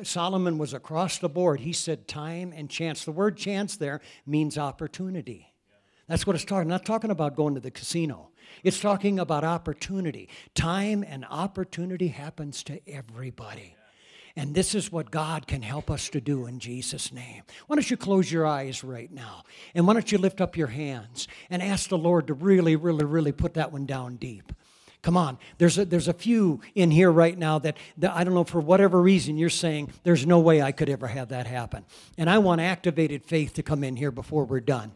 Solomon 0.02 0.58
was 0.58 0.74
across 0.74 1.18
the 1.18 1.30
board. 1.30 1.62
He 1.62 1.72
said 1.72 2.10
time 2.10 2.52
and 2.54 2.70
chance. 2.70 3.06
The 3.06 3.14
word 3.14 3.38
chance 3.38 3.78
there 3.78 4.02
means 4.26 4.58
opportunity. 4.58 5.54
That's 6.10 6.28
what 6.28 6.36
it's 6.36 6.44
talking. 6.44 6.68
Not 6.68 6.84
talking 6.84 7.10
about 7.10 7.38
going 7.38 7.56
to 7.56 7.62
the 7.62 7.72
casino. 7.72 8.32
It's 8.66 8.82
talking 8.82 9.18
about 9.18 9.46
opportunity. 9.46 10.28
Time 10.56 11.06
and 11.08 11.26
opportunity 11.30 12.10
happens 12.10 12.64
to 12.64 12.82
everybody. 12.86 13.78
And 14.36 14.56
this 14.56 14.74
is 14.74 14.92
what 14.92 15.12
God 15.12 15.46
can 15.46 15.62
help 15.62 15.92
us 15.92 16.10
to 16.10 16.20
do 16.20 16.48
in 16.48 16.58
Jesus' 16.60 17.12
name. 17.12 17.44
Why 17.68 17.76
don't 17.76 17.90
you 17.90 17.98
close 17.98 18.32
your 18.32 18.48
eyes 18.48 18.84
right 18.84 19.12
now? 19.12 19.44
And 19.76 19.86
why 19.86 19.94
don't 19.94 20.12
you 20.12 20.18
lift 20.18 20.42
up 20.42 20.58
your 20.58 20.68
hands 20.68 21.28
and 21.52 21.62
ask 21.62 21.90
the 21.90 21.98
Lord 21.98 22.28
to 22.28 22.34
really, 22.34 22.76
really, 22.76 23.06
really 23.06 23.32
put 23.32 23.54
that 23.54 23.72
one 23.72 23.86
down 23.86 24.16
deep? 24.16 24.52
Come 25.04 25.18
on, 25.18 25.38
there's 25.58 25.78
a, 25.78 25.84
there's 25.84 26.08
a 26.08 26.14
few 26.14 26.62
in 26.76 26.90
here 26.90 27.12
right 27.12 27.38
now 27.38 27.60
that, 27.60 27.78
that 27.98 28.16
I 28.16 28.24
don't 28.24 28.34
know, 28.34 28.46
for 28.46 28.62
whatever 28.62 29.02
reason, 29.02 29.38
you're 29.38 29.50
saying, 29.50 29.92
there's 30.04 30.26
no 30.26 30.40
way 30.40 30.62
I 30.62 30.72
could 30.72 30.90
ever 30.90 31.08
have 31.08 31.30
that 31.30 31.46
happen. 31.46 31.84
And 32.18 32.30
I 32.30 32.38
want 32.38 32.62
activated 32.62 33.26
faith 33.26 33.54
to 33.56 33.64
come 33.64 33.84
in 33.84 33.98
here 33.98 34.12
before 34.12 34.46
we're 34.46 34.62
done. 34.62 34.94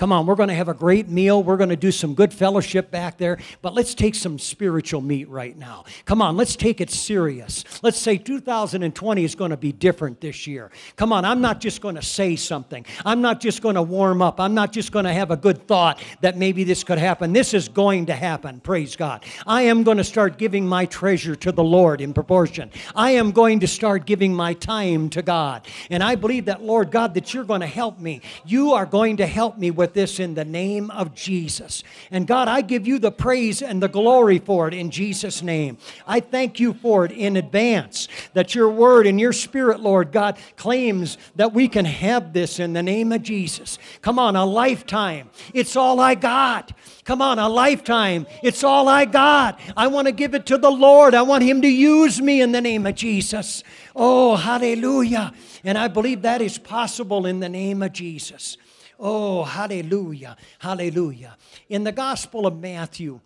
Come 0.00 0.12
on, 0.12 0.24
we're 0.24 0.34
going 0.34 0.48
to 0.48 0.54
have 0.54 0.70
a 0.70 0.74
great 0.74 1.10
meal. 1.10 1.42
We're 1.42 1.58
going 1.58 1.68
to 1.68 1.76
do 1.76 1.92
some 1.92 2.14
good 2.14 2.32
fellowship 2.32 2.90
back 2.90 3.18
there, 3.18 3.36
but 3.60 3.74
let's 3.74 3.94
take 3.94 4.14
some 4.14 4.38
spiritual 4.38 5.02
meat 5.02 5.28
right 5.28 5.54
now. 5.54 5.84
Come 6.06 6.22
on, 6.22 6.38
let's 6.38 6.56
take 6.56 6.80
it 6.80 6.88
serious. 6.88 7.66
Let's 7.82 7.98
say 7.98 8.16
2020 8.16 9.24
is 9.24 9.34
going 9.34 9.50
to 9.50 9.58
be 9.58 9.72
different 9.72 10.22
this 10.22 10.46
year. 10.46 10.70
Come 10.96 11.12
on, 11.12 11.26
I'm 11.26 11.42
not 11.42 11.60
just 11.60 11.82
going 11.82 11.96
to 11.96 12.02
say 12.02 12.34
something. 12.34 12.86
I'm 13.04 13.20
not 13.20 13.42
just 13.42 13.60
going 13.60 13.74
to 13.74 13.82
warm 13.82 14.22
up. 14.22 14.40
I'm 14.40 14.54
not 14.54 14.72
just 14.72 14.90
going 14.90 15.04
to 15.04 15.12
have 15.12 15.30
a 15.30 15.36
good 15.36 15.66
thought 15.66 16.02
that 16.22 16.38
maybe 16.38 16.64
this 16.64 16.82
could 16.82 16.96
happen. 16.96 17.34
This 17.34 17.52
is 17.52 17.68
going 17.68 18.06
to 18.06 18.14
happen. 18.14 18.60
Praise 18.60 18.96
God. 18.96 19.22
I 19.46 19.64
am 19.64 19.82
going 19.82 19.98
to 19.98 20.04
start 20.04 20.38
giving 20.38 20.66
my 20.66 20.86
treasure 20.86 21.36
to 21.36 21.52
the 21.52 21.62
Lord 21.62 22.00
in 22.00 22.14
proportion. 22.14 22.70
I 22.96 23.10
am 23.10 23.32
going 23.32 23.60
to 23.60 23.66
start 23.66 24.06
giving 24.06 24.32
my 24.32 24.54
time 24.54 25.10
to 25.10 25.20
God. 25.20 25.66
And 25.90 26.02
I 26.02 26.14
believe 26.14 26.46
that, 26.46 26.62
Lord 26.62 26.90
God, 26.90 27.12
that 27.12 27.34
you're 27.34 27.44
going 27.44 27.60
to 27.60 27.66
help 27.66 28.00
me. 28.00 28.22
You 28.46 28.72
are 28.72 28.86
going 28.86 29.18
to 29.18 29.26
help 29.26 29.58
me 29.58 29.70
with 29.70 29.89
this 29.94 30.20
in 30.20 30.34
the 30.34 30.44
name 30.44 30.90
of 30.90 31.14
Jesus. 31.14 31.82
And 32.10 32.26
God, 32.26 32.48
I 32.48 32.60
give 32.60 32.86
you 32.86 32.98
the 32.98 33.10
praise 33.10 33.62
and 33.62 33.82
the 33.82 33.88
glory 33.88 34.38
for 34.38 34.68
it 34.68 34.74
in 34.74 34.90
Jesus' 34.90 35.42
name. 35.42 35.78
I 36.06 36.20
thank 36.20 36.60
you 36.60 36.74
for 36.74 37.04
it 37.04 37.12
in 37.12 37.36
advance 37.36 38.08
that 38.34 38.54
your 38.54 38.68
word 38.68 39.06
and 39.06 39.20
your 39.20 39.32
spirit, 39.32 39.80
Lord 39.80 40.12
God, 40.12 40.38
claims 40.56 41.18
that 41.36 41.52
we 41.52 41.68
can 41.68 41.84
have 41.84 42.32
this 42.32 42.58
in 42.58 42.72
the 42.72 42.82
name 42.82 43.12
of 43.12 43.22
Jesus. 43.22 43.78
Come 44.02 44.18
on, 44.18 44.36
a 44.36 44.44
lifetime. 44.44 45.30
It's 45.54 45.76
all 45.76 46.00
I 46.00 46.14
got. 46.14 46.72
Come 47.04 47.22
on, 47.22 47.38
a 47.38 47.48
lifetime. 47.48 48.26
It's 48.42 48.62
all 48.62 48.88
I 48.88 49.04
got. 49.04 49.58
I 49.76 49.88
want 49.88 50.06
to 50.06 50.12
give 50.12 50.34
it 50.34 50.46
to 50.46 50.58
the 50.58 50.70
Lord. 50.70 51.14
I 51.14 51.22
want 51.22 51.42
Him 51.42 51.62
to 51.62 51.68
use 51.68 52.20
me 52.20 52.40
in 52.40 52.52
the 52.52 52.60
name 52.60 52.86
of 52.86 52.94
Jesus. 52.94 53.64
Oh, 53.96 54.36
hallelujah. 54.36 55.32
And 55.64 55.76
I 55.76 55.88
believe 55.88 56.22
that 56.22 56.40
is 56.40 56.58
possible 56.58 57.26
in 57.26 57.40
the 57.40 57.48
name 57.48 57.82
of 57.82 57.92
Jesus. 57.92 58.56
Oh, 59.02 59.44
hallelujah, 59.44 60.36
hallelujah. 60.58 61.38
In 61.70 61.84
the 61.84 61.92
Gospel 61.92 62.46
of 62.46 62.60
Matthew, 62.60 63.20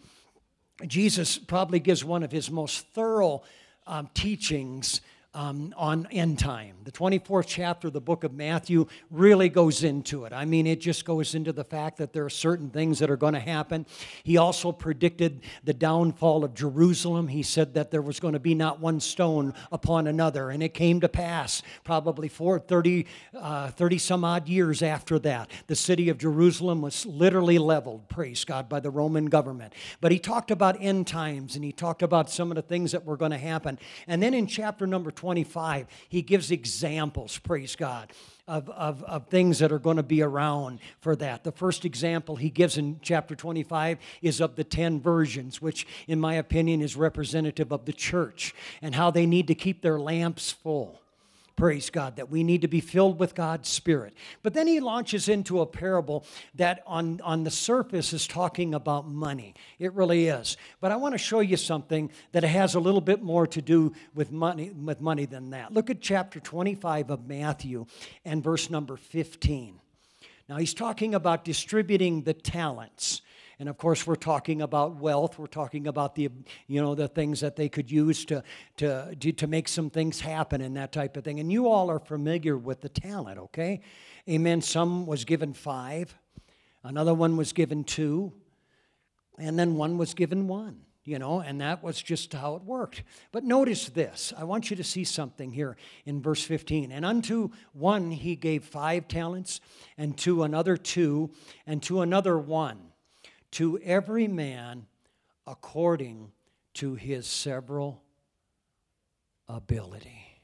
Jesus 0.87 1.37
probably 1.37 1.81
gives 1.81 2.05
one 2.05 2.23
of 2.23 2.31
his 2.31 2.49
most 2.49 2.87
thorough 2.95 3.43
um, 3.85 4.09
teachings 4.15 5.01
um, 5.35 5.75
on 5.77 6.07
end 6.11 6.39
time. 6.39 6.77
The 6.85 6.93
24th 6.93 7.47
chapter 7.47 7.89
of 7.89 7.93
the 7.93 8.01
book 8.01 8.25
of 8.25 8.33
Matthew 8.33 8.87
really 9.11 9.49
goes 9.49 9.83
into 9.83 10.25
it. 10.25 10.33
I 10.33 10.45
mean, 10.45 10.67
it 10.67 10.81
just 10.81 11.05
goes 11.05 11.35
into 11.35 11.53
the 11.53 11.65
fact 11.65 11.99
that 11.99 12.13
there 12.13 12.25
are 12.25 12.31
certain 12.31 12.71
things 12.71 13.01
that 13.01 13.11
are 13.11 13.17
going 13.17 13.35
to 13.35 13.41
happen. 13.41 13.85
He 14.23 14.37
also 14.37 14.71
predicted 14.71 15.43
the 15.65 15.75
downfall 15.75 16.45
of 16.45 16.55
Jerusalem. 16.55 17.29
He 17.29 17.43
said 17.43 17.75
that 17.75 17.91
there 17.91 18.03
was 18.03 18.21
going 18.21 18.35
to 18.35 18.41
be 18.41 18.55
not 18.55 18.81
one 18.81 19.01
stone 19.01 19.55
upon 19.73 20.07
another, 20.07 20.51
and 20.51 20.63
it 20.63 20.73
came 20.73 21.01
to 21.01 21.09
pass 21.09 21.63
probably 21.83 22.29
for 22.29 22.59
30, 22.59 23.07
uh, 23.37 23.71
30 23.71 23.99
some 23.99 24.25
odd 24.25 24.49
years 24.49 24.83
after 24.83 25.19
that. 25.21 25.51
The 25.67 25.77
city 25.77 26.09
of 26.09 26.19
Jerusalem 26.19 26.81
was 26.81 27.05
literally 27.07 27.59
leveled, 27.59 28.09
praise 28.09 28.45
God, 28.45 28.69
by 28.69 28.81
the 28.81 28.91
Roman 28.91 29.27
government. 29.27 29.73
But 30.01 30.13
he 30.13 30.19
talked 30.19 30.51
about 30.51 30.81
end 30.81 31.07
times 31.07 31.57
and 31.57 31.65
he 31.65 31.73
talked 31.73 32.03
about 32.03 32.31
some 32.31 32.51
of 32.51 32.57
the 32.57 32.63
things 32.63 32.93
that 32.93 33.05
were 33.05 33.17
going 33.17 33.33
to 33.33 33.39
happen. 33.39 33.79
And 34.07 34.23
then 34.23 34.35
in 34.35 34.47
chapter 34.47 34.87
number 34.87 35.11
25, 35.25 35.87
he 36.11 36.21
gives 36.21 36.51
examples, 36.51 37.39
praise 37.39 37.77
God, 37.77 38.13
of, 38.47 38.69
of, 38.69 39.03
of 39.05 39.27
things 39.29 39.59
that 39.61 39.73
are 39.73 39.79
going 39.79 39.97
to 39.97 40.03
be 40.03 40.21
around 40.21 40.81
for 41.01 41.17
that. 41.17 41.45
The 41.45 41.51
first 41.51 41.87
example 41.87 42.37
he 42.37 42.51
gives 42.51 42.77
in 42.77 43.01
chapter 43.01 43.35
25 43.35 43.97
is 44.21 44.43
of 44.43 44.55
the 44.55 44.65
10 44.65 45.01
virgins, 45.01 45.63
which, 45.63 45.87
in 46.07 46.21
my 46.21 46.35
opinion, 46.35 46.83
is 46.83 46.95
representative 46.95 47.73
of 47.73 47.87
the 47.87 47.93
church 47.95 48.55
and 48.83 48.95
how 48.95 49.11
they 49.11 49.25
need 49.25 49.49
to 49.49 49.55
keep 49.55 49.81
their 49.81 49.99
lamps 49.99 50.53
full. 50.53 51.01
Praise 51.57 51.89
God, 51.89 52.17
that 52.17 52.31
we 52.31 52.43
need 52.43 52.63
to 52.63 52.69
be 52.69 52.81
filled 52.81 53.21
with 53.21 53.37
God's 53.37 53.69
Spirit. 53.69 54.15
But 54.43 54.55
then 54.55 54.67
he 54.67 54.81
launches 54.81 55.29
into 55.29 55.61
a 55.61 55.67
parable 55.67 56.27
that 56.57 56.83
on, 56.85 57.21
on 57.23 57.45
the 57.45 57.51
surface 57.51 58.13
is 58.13 58.27
talking 58.27 58.75
about 58.75 59.07
money. 59.07 59.55
It 59.79 59.93
really 59.93 60.27
is. 60.27 60.57
But 60.81 60.91
I 60.91 60.97
want 60.97 61.15
to 61.15 61.19
show 61.19 61.39
you 61.39 61.57
something 61.57 62.11
that 62.33 62.43
has 62.43 62.75
a 62.75 62.81
little 62.81 63.01
bit 63.01 63.23
more 63.23 63.47
to 63.47 63.63
do 63.63 63.93
with 64.15 64.33
money, 64.33 64.71
with 64.71 65.01
money 65.01 65.27
than 65.27 65.51
that. 65.51 65.73
Look 65.73 65.91
at 65.91 66.01
chapter 66.01 66.41
25 66.41 67.11
of 67.11 67.29
Matthew 67.29 67.87
and 68.25 68.43
verse 68.43 68.69
number 68.69 68.97
15. 68.97 69.79
Now 70.49 70.57
he's 70.57 70.75
talking 70.75 71.15
about 71.15 71.45
distributing 71.45 72.23
the 72.23 72.35
talents. 72.35 73.23
And 73.65 73.71
of 73.71 73.79
course, 73.79 74.07
we're 74.07 74.15
talking 74.15 74.61
about 74.61 74.97
wealth. 74.97 75.39
We're 75.39 75.47
talking 75.47 75.87
about 75.87 76.15
the, 76.15 76.29
you 76.67 76.83
know, 76.83 76.95
the 76.95 77.09
things 77.09 77.41
that 77.41 77.57
they 77.57 77.71
could 77.71 77.91
use 77.91 78.27
to, 78.27 78.43
to, 78.77 79.15
to 79.15 79.47
make 79.47 79.69
some 79.69 79.89
things 79.89 80.21
happen 80.21 80.61
and 80.61 80.77
that 80.77 80.93
type 80.93 81.17
of 81.17 81.25
thing. 81.25 81.41
And 81.41 81.51
you 81.51 81.67
all 81.67 81.91
are 81.91 81.99
familiar 81.99 82.59
with 82.59 82.83
the 82.83 82.91
talent, 82.91 83.39
okay? 83.39 83.81
Amen. 84.29 84.61
Some 84.61 85.07
was 85.07 85.25
given 85.25 85.55
five, 85.55 86.15
another 86.83 87.15
one 87.15 87.39
was 87.39 87.55
given 87.55 87.85
two, 87.85 88.35
and 89.39 89.59
then 89.59 89.77
one 89.77 89.97
was 89.97 90.13
given 90.13 90.47
one 90.47 90.83
you 91.07 91.19
know, 91.19 91.41
and 91.41 91.61
that 91.61 91.83
was 91.83 92.01
just 92.01 92.33
how 92.33 92.57
it 92.57 92.63
worked. 92.63 93.03
But 93.31 93.45
notice 93.45 93.91
this. 93.91 94.33
I 94.39 94.45
want 94.45 94.71
you 94.71 94.77
to 94.77 94.85
see 94.85 95.05
something 95.05 95.53
here 95.53 95.77
in 96.07 96.23
verse 96.23 96.43
15. 96.43 96.93
And 96.93 97.05
unto 97.05 97.51
one 97.75 98.11
he 98.11 98.37
gave 98.37 98.65
five 98.65 99.07
talents, 99.07 99.61
and 99.99 100.17
to 100.19 100.45
another 100.45 100.79
two, 100.79 101.31
and 101.67 101.83
to 101.83 102.01
another 102.01 102.39
one 102.39 102.79
to 103.55 103.79
every 103.79 104.27
man 104.27 104.87
according 105.47 106.33
to 106.75 106.95
his 106.95 107.27
several 107.27 108.03
ability. 109.49 110.43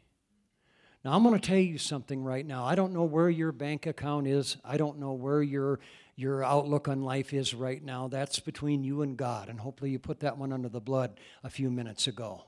Now, 1.04 1.12
I'm 1.12 1.22
going 1.22 1.38
to 1.38 1.46
tell 1.46 1.58
you 1.58 1.78
something 1.78 2.22
right 2.22 2.46
now. 2.46 2.64
I 2.64 2.74
don't 2.74 2.92
know 2.92 3.04
where 3.04 3.30
your 3.30 3.52
bank 3.52 3.86
account 3.86 4.28
is. 4.28 4.58
I 4.64 4.76
don't 4.76 4.98
know 4.98 5.12
where 5.12 5.42
your, 5.42 5.80
your 6.14 6.44
outlook 6.44 6.88
on 6.88 7.02
life 7.02 7.32
is 7.32 7.54
right 7.54 7.82
now. 7.82 8.06
That's 8.06 8.38
between 8.38 8.84
you 8.84 9.02
and 9.02 9.16
God. 9.16 9.48
And 9.48 9.58
hopefully, 9.58 9.90
you 9.90 9.98
put 9.98 10.20
that 10.20 10.38
one 10.38 10.52
under 10.52 10.68
the 10.68 10.80
blood 10.80 11.18
a 11.42 11.50
few 11.50 11.70
minutes 11.70 12.06
ago. 12.06 12.44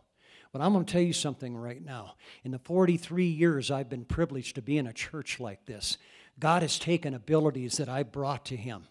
But 0.53 0.61
I'm 0.61 0.75
going 0.75 0.85
to 0.85 0.93
tell 0.93 1.03
you 1.03 1.15
something 1.15 1.57
right 1.57 1.83
now. 1.83 2.17
In 2.45 2.51
the 2.51 2.59
43 2.59 3.25
years 3.25 3.71
I've 3.71 3.89
been 3.89 4.05
privileged 4.05 4.55
to 4.57 4.63
be 4.63 4.77
in 4.77 4.87
a 4.87 4.93
church 4.93 5.41
like 5.41 5.65
this, 5.65 5.97
God 6.39 6.61
has 6.61 6.79
taken 6.79 7.15
abilities 7.15 7.79
that 7.79 7.89
I 7.89 8.03
brought 8.03 8.45
to 8.47 8.57
Him 8.57 8.87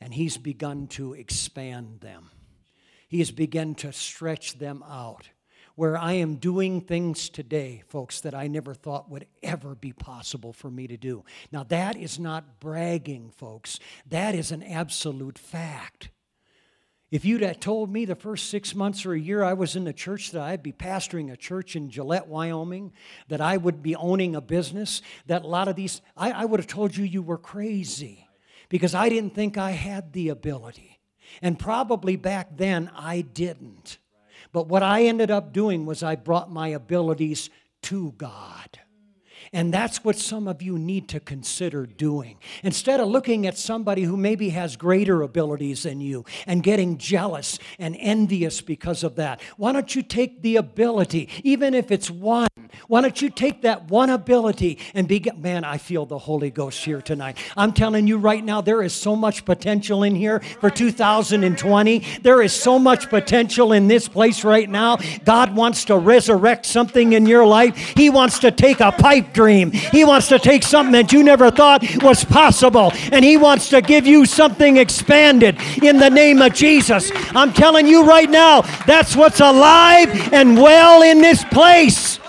and 0.00 0.14
He's 0.14 0.36
begun 0.36 0.86
to 0.88 1.14
expand 1.14 2.00
them. 2.00 2.30
He 3.08 3.18
has 3.18 3.30
begun 3.30 3.74
to 3.76 3.92
stretch 3.92 4.58
them 4.58 4.84
out 4.88 5.28
where 5.80 5.96
I 5.96 6.12
am 6.12 6.34
doing 6.34 6.82
things 6.82 7.30
today, 7.30 7.82
folks, 7.88 8.20
that 8.20 8.34
I 8.34 8.48
never 8.48 8.74
thought 8.74 9.10
would 9.10 9.26
ever 9.42 9.74
be 9.74 9.94
possible 9.94 10.52
for 10.52 10.70
me 10.70 10.86
to 10.86 10.98
do. 10.98 11.24
Now, 11.52 11.64
that 11.64 11.96
is 11.96 12.18
not 12.18 12.60
bragging, 12.60 13.32
folks. 13.34 13.80
That 14.06 14.34
is 14.34 14.52
an 14.52 14.62
absolute 14.62 15.38
fact. 15.38 16.10
If 17.10 17.24
you'd 17.24 17.40
have 17.40 17.60
told 17.60 17.90
me 17.90 18.04
the 18.04 18.14
first 18.14 18.50
six 18.50 18.74
months 18.74 19.06
or 19.06 19.14
a 19.14 19.18
year 19.18 19.42
I 19.42 19.54
was 19.54 19.74
in 19.74 19.84
the 19.84 19.94
church 19.94 20.32
that 20.32 20.42
I'd 20.42 20.62
be 20.62 20.72
pastoring 20.72 21.32
a 21.32 21.36
church 21.36 21.74
in 21.74 21.88
Gillette, 21.88 22.28
Wyoming, 22.28 22.92
that 23.28 23.40
I 23.40 23.56
would 23.56 23.82
be 23.82 23.96
owning 23.96 24.36
a 24.36 24.42
business, 24.42 25.00
that 25.28 25.44
a 25.44 25.48
lot 25.48 25.66
of 25.66 25.76
these, 25.76 26.02
I, 26.16 26.30
I 26.30 26.44
would 26.44 26.60
have 26.60 26.66
told 26.66 26.94
you 26.94 27.04
you 27.04 27.22
were 27.22 27.38
crazy 27.38 28.28
because 28.70 28.94
I 28.94 29.10
didn't 29.10 29.34
think 29.34 29.58
I 29.58 29.72
had 29.72 30.14
the 30.14 30.30
ability. 30.30 30.98
And 31.42 31.58
probably 31.58 32.16
back 32.16 32.56
then 32.56 32.90
I 32.96 33.20
didn't. 33.20 33.98
But 34.52 34.68
what 34.68 34.82
I 34.82 35.04
ended 35.04 35.30
up 35.30 35.52
doing 35.52 35.84
was 35.84 36.02
I 36.02 36.16
brought 36.16 36.50
my 36.50 36.68
abilities 36.68 37.50
to 37.82 38.12
God. 38.12 38.80
And 39.52 39.74
that's 39.74 40.04
what 40.04 40.16
some 40.16 40.46
of 40.46 40.62
you 40.62 40.78
need 40.78 41.08
to 41.08 41.18
consider 41.18 41.84
doing. 41.84 42.38
Instead 42.62 43.00
of 43.00 43.08
looking 43.08 43.48
at 43.48 43.58
somebody 43.58 44.04
who 44.04 44.16
maybe 44.16 44.50
has 44.50 44.76
greater 44.76 45.22
abilities 45.22 45.82
than 45.82 46.00
you 46.00 46.24
and 46.46 46.62
getting 46.62 46.98
jealous 46.98 47.58
and 47.76 47.96
envious 47.98 48.60
because 48.60 49.02
of 49.02 49.16
that, 49.16 49.40
why 49.56 49.72
don't 49.72 49.92
you 49.96 50.02
take 50.02 50.42
the 50.42 50.54
ability, 50.54 51.28
even 51.42 51.74
if 51.74 51.90
it's 51.90 52.08
one, 52.08 52.46
why 52.86 53.00
don't 53.00 53.20
you 53.20 53.28
take 53.28 53.62
that 53.62 53.90
one 53.90 54.10
ability 54.10 54.78
and 54.94 55.08
be, 55.08 55.20
man, 55.36 55.64
I 55.64 55.78
feel 55.78 56.06
the 56.06 56.18
Holy 56.18 56.50
Ghost 56.50 56.84
here 56.84 57.02
tonight. 57.02 57.36
I'm 57.56 57.72
telling 57.72 58.06
you 58.06 58.18
right 58.18 58.44
now, 58.44 58.60
there 58.60 58.84
is 58.84 58.92
so 58.92 59.16
much 59.16 59.44
potential 59.44 60.04
in 60.04 60.14
here 60.14 60.38
for 60.60 60.70
2020. 60.70 62.06
There 62.22 62.40
is 62.40 62.52
so 62.52 62.78
much 62.78 63.10
potential 63.10 63.72
in 63.72 63.88
this 63.88 64.06
place 64.06 64.44
right 64.44 64.70
now. 64.70 64.98
God 65.24 65.56
wants 65.56 65.86
to 65.86 65.98
resurrect 65.98 66.66
something 66.66 67.14
in 67.14 67.26
your 67.26 67.44
life. 67.44 67.76
He 67.96 68.10
wants 68.10 68.38
to 68.40 68.52
take 68.52 68.78
a 68.78 68.92
pipe 68.92 69.32
dream. 69.40 69.70
He 69.70 70.04
wants 70.04 70.28
to 70.28 70.38
take 70.38 70.62
something 70.62 70.92
that 70.92 71.14
you 71.14 71.22
never 71.22 71.50
thought 71.50 71.82
was 72.02 72.24
possible, 72.24 72.92
and 73.10 73.24
He 73.24 73.38
wants 73.38 73.70
to 73.70 73.80
give 73.80 74.06
you 74.06 74.26
something 74.26 74.76
expanded 74.76 75.56
in 75.82 75.96
the 75.96 76.10
name 76.10 76.42
of 76.42 76.52
Jesus. 76.52 77.10
I'm 77.30 77.50
telling 77.54 77.86
you 77.86 78.04
right 78.04 78.28
now, 78.28 78.60
that's 78.84 79.16
what's 79.16 79.40
alive 79.40 80.08
and 80.34 80.58
well 80.58 81.00
in 81.00 81.22
this 81.22 81.42
place. 81.44 82.20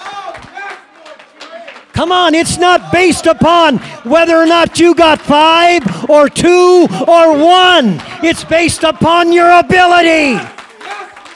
Come 1.92 2.14
on, 2.14 2.34
it's 2.34 2.58
not 2.58 2.94
based 2.94 3.26
upon 3.26 3.80
whether 4.08 4.38
or 4.38 4.46
not 4.46 4.80
you 4.80 4.96
got 4.96 5.20
five 5.20 6.10
or 6.10 6.30
two 6.30 6.88
or 7.06 7.38
one. 7.38 8.00
It's 8.24 8.46
based 8.46 8.84
upon 8.84 9.34
your 9.34 9.52
ability. 9.60 10.40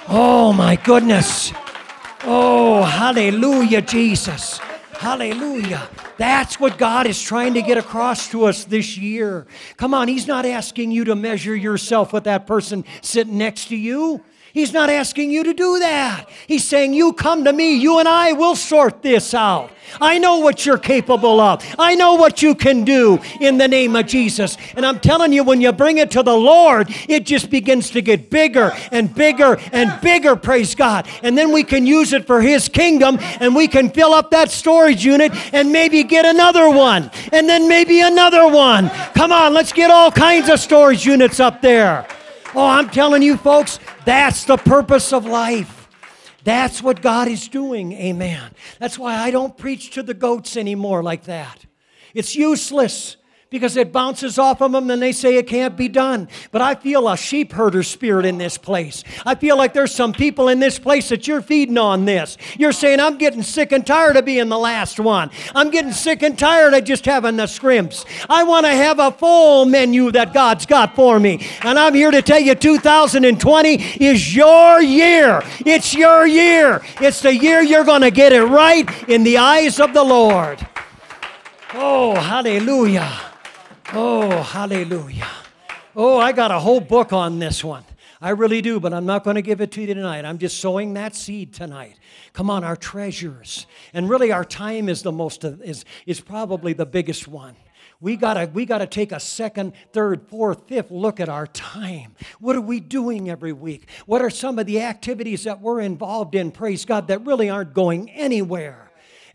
Oh, 0.08 0.54
my 0.54 0.78
goodness. 0.78 1.52
Oh, 2.24 2.84
hallelujah, 2.84 3.82
Jesus. 3.82 4.62
Hallelujah. 5.06 5.88
That's 6.18 6.60
what 6.60 6.80
God 6.80 7.06
is 7.06 7.22
trying 7.22 7.54
to 7.54 7.62
get 7.62 7.78
across 7.78 8.28
to 8.32 8.46
us 8.46 8.64
this 8.64 8.98
year. 8.98 9.46
Come 9.78 9.94
on, 9.94 10.08
He's 10.08 10.26
not 10.26 10.48
asking 10.48 10.90
you 10.90 11.04
to 11.04 11.14
measure 11.14 11.56
yourself 11.56 12.12
with 12.12 12.24
that 12.24 12.48
person 12.48 12.84
sitting 13.04 13.38
next 13.38 13.68
to 13.68 13.76
you. 13.76 14.24
He's 14.56 14.72
not 14.72 14.90
asking 14.90 15.32
you 15.32 15.44
to 15.44 15.54
do 15.54 15.80
that. 15.80 16.30
He's 16.48 16.64
saying, 16.64 16.94
You 16.94 17.12
come 17.12 17.44
to 17.44 17.52
me, 17.52 17.76
you 17.76 18.00
and 18.00 18.08
I 18.08 18.32
will 18.32 18.56
sort 18.56 19.02
this 19.02 19.34
out. 19.34 19.70
I 20.00 20.18
know 20.18 20.38
what 20.38 20.66
you're 20.66 20.78
capable 20.78 21.42
of. 21.42 21.62
I 21.78 21.96
know 21.96 22.16
what 22.16 22.42
you 22.42 22.56
can 22.56 22.86
do 22.86 23.20
in 23.42 23.58
the 23.58 23.68
name 23.68 23.98
of 23.98 24.06
Jesus. 24.06 24.56
And 24.78 24.86
I'm 24.86 25.02
telling 25.02 25.34
you, 25.34 25.44
when 25.44 25.60
you 25.60 25.74
bring 25.74 25.98
it 25.98 26.10
to 26.12 26.24
the 26.24 26.38
Lord, 26.38 26.88
it 27.10 27.26
just 27.26 27.50
begins 27.50 27.90
to 27.90 28.02
get 28.02 28.30
bigger 28.30 28.72
and 28.94 29.14
bigger 29.14 29.60
and 29.74 30.00
bigger, 30.00 30.38
praise 30.38 30.74
God. 30.74 31.06
And 31.22 31.38
then 31.38 31.52
we 31.52 31.66
can 31.66 31.86
use 31.86 32.14
it 32.14 32.26
for 32.26 32.42
His 32.42 32.70
kingdom 32.70 33.18
and 33.42 33.54
we 33.54 33.68
can 33.68 33.90
fill 33.90 34.14
up 34.14 34.32
that 34.32 34.52
storage 34.52 35.04
unit 35.04 35.34
and 35.54 35.70
maybe 35.70 36.02
get 36.02 36.26
another 36.26 36.70
one 36.70 37.12
and 37.34 37.50
then 37.50 37.68
maybe 37.68 38.00
another 38.00 38.48
one. 38.48 38.88
Come 39.16 39.34
on, 39.34 39.54
let's 39.54 39.74
get 39.74 39.92
all 39.92 40.14
kinds 40.14 40.48
of 40.48 40.62
storage 40.62 41.06
units 41.06 41.42
up 41.42 41.62
there. 41.62 42.08
Oh, 42.58 42.66
I'm 42.66 42.90
telling 42.90 43.22
you, 43.22 43.36
folks, 43.36 43.80
that's 44.06 44.46
the 44.46 44.58
purpose 44.58 45.12
of 45.12 45.26
life. 45.26 45.90
That's 46.44 46.82
what 46.82 47.02
God 47.02 47.28
is 47.28 47.48
doing. 47.48 47.94
Amen. 47.94 48.52
That's 48.80 49.00
why 49.00 49.16
I 49.16 49.32
don't 49.32 49.58
preach 49.58 49.92
to 49.92 50.04
the 50.04 50.14
goats 50.14 50.56
anymore 50.56 51.02
like 51.02 51.24
that. 51.24 51.66
It's 52.14 52.36
useless 52.36 53.18
because 53.50 53.78
it 53.78 53.94
bounces 53.94 54.40
off 54.40 54.62
of 54.62 54.72
them 54.72 54.90
and 54.90 55.02
they 55.02 55.12
say 55.12 55.36
it 55.36 55.48
can't 55.48 55.78
be 55.78 55.88
done. 55.88 56.28
But 56.52 56.62
I 56.62 56.76
feel 56.76 57.08
a 57.08 57.16
sheep 57.16 57.54
herder 57.54 57.84
spirit 57.84 58.26
in 58.26 58.38
this 58.38 58.58
place. 58.58 59.04
I 59.26 59.36
feel 59.36 59.56
like 59.56 59.74
there's 59.74 59.94
some 59.94 60.14
people 60.14 60.50
in 60.50 60.60
this 60.60 60.80
place 60.80 61.10
that 61.10 61.28
you're 61.28 61.42
feeding 61.42 61.78
on 61.78 62.06
this. 62.06 62.38
You're 62.58 62.72
saying, 62.72 63.00
I'm 63.00 63.18
getting 63.18 63.44
sick 63.44 63.72
and 63.72 63.86
tired 63.86 64.18
of 64.18 64.26
being 64.26 64.50
the 64.50 64.58
last 64.58 65.00
one. 65.00 65.30
I'm 65.54 65.70
getting 65.70 65.92
sick 65.92 66.24
and 66.24 66.38
tired 66.38 66.74
of 66.74 66.84
just 66.84 67.06
having 67.06 67.38
the 67.38 67.48
scrimps. 67.48 68.04
I 68.30 68.44
want 68.44 68.66
to 68.66 68.72
have 68.72 69.00
a 69.00 69.12
full 69.12 69.66
menu 69.66 70.12
that 70.12 70.34
God's 70.34 70.66
got 70.66 70.96
for 70.96 71.20
me. 71.20 71.48
And 71.62 71.78
I'm 71.78 71.94
here 71.94 72.12
to 72.12 72.22
tell 72.22 72.40
you 72.40 72.56
2020 72.56 73.76
is 74.04 74.36
your 74.36 74.82
year. 74.82 75.42
It's 75.60 75.94
your 75.94 76.26
year. 76.26 76.82
It's 77.00 77.22
the 77.22 77.36
year 77.36 77.62
you're 77.62 77.86
going 77.86 78.02
to 78.02 78.12
get 78.12 78.34
it 78.34 78.44
right 78.44 78.90
in 79.08 79.24
the 79.24 79.38
eyes 79.38 79.80
of 79.80 79.94
the 79.94 80.04
Lord. 80.04 80.66
Oh, 81.74 82.16
hallelujah. 82.16 83.35
Oh, 83.94 84.42
hallelujah. 84.42 85.28
Oh, 85.96 86.18
I 86.18 86.32
got 86.32 86.52
a 86.52 86.60
whole 86.60 86.82
book 86.82 87.14
on 87.14 87.40
this 87.40 87.64
one. 87.64 87.84
I 88.20 88.32
really 88.32 88.62
do, 88.62 88.80
but 88.80 88.94
I'm 88.94 89.06
not 89.06 89.24
going 89.24 89.36
to 89.36 89.42
give 89.42 89.62
it 89.62 89.72
to 89.74 89.82
you 89.82 89.94
tonight. 89.94 90.26
I'm 90.26 90.38
just 90.38 90.60
sowing 90.60 90.94
that 90.96 91.16
seed 91.16 91.54
tonight. 91.54 92.00
Come 92.34 92.50
on, 92.50 92.64
our 92.64 92.76
treasures. 92.76 93.68
And 93.94 94.10
really 94.10 94.32
our 94.32 94.44
time 94.44 94.90
is 94.90 95.04
the 95.04 95.12
most 95.12 95.44
is 95.44 95.86
is 96.06 96.22
probably 96.22 96.74
the 96.74 96.86
biggest 96.86 97.28
one. 97.28 97.56
We 98.02 98.18
gotta, 98.18 98.50
we 98.54 98.66
gotta 98.66 98.88
take 98.88 99.12
a 99.12 99.20
second, 99.20 99.74
third, 99.94 100.28
fourth, 100.28 100.68
fifth 100.68 100.92
look 100.92 101.20
at 101.20 101.30
our 101.30 101.48
time. 101.48 102.16
What 102.40 102.56
are 102.56 102.62
we 102.62 102.80
doing 102.80 103.30
every 103.30 103.54
week? 103.54 103.90
What 104.06 104.22
are 104.22 104.30
some 104.30 104.60
of 104.60 104.66
the 104.66 104.82
activities 104.82 105.46
that 105.46 105.62
we're 105.62 105.80
involved 105.80 106.36
in, 106.36 106.52
praise 106.52 106.84
God, 106.84 107.08
that 107.08 107.26
really 107.26 107.50
aren't 107.50 107.74
going 107.74 108.10
anywhere? 108.12 108.85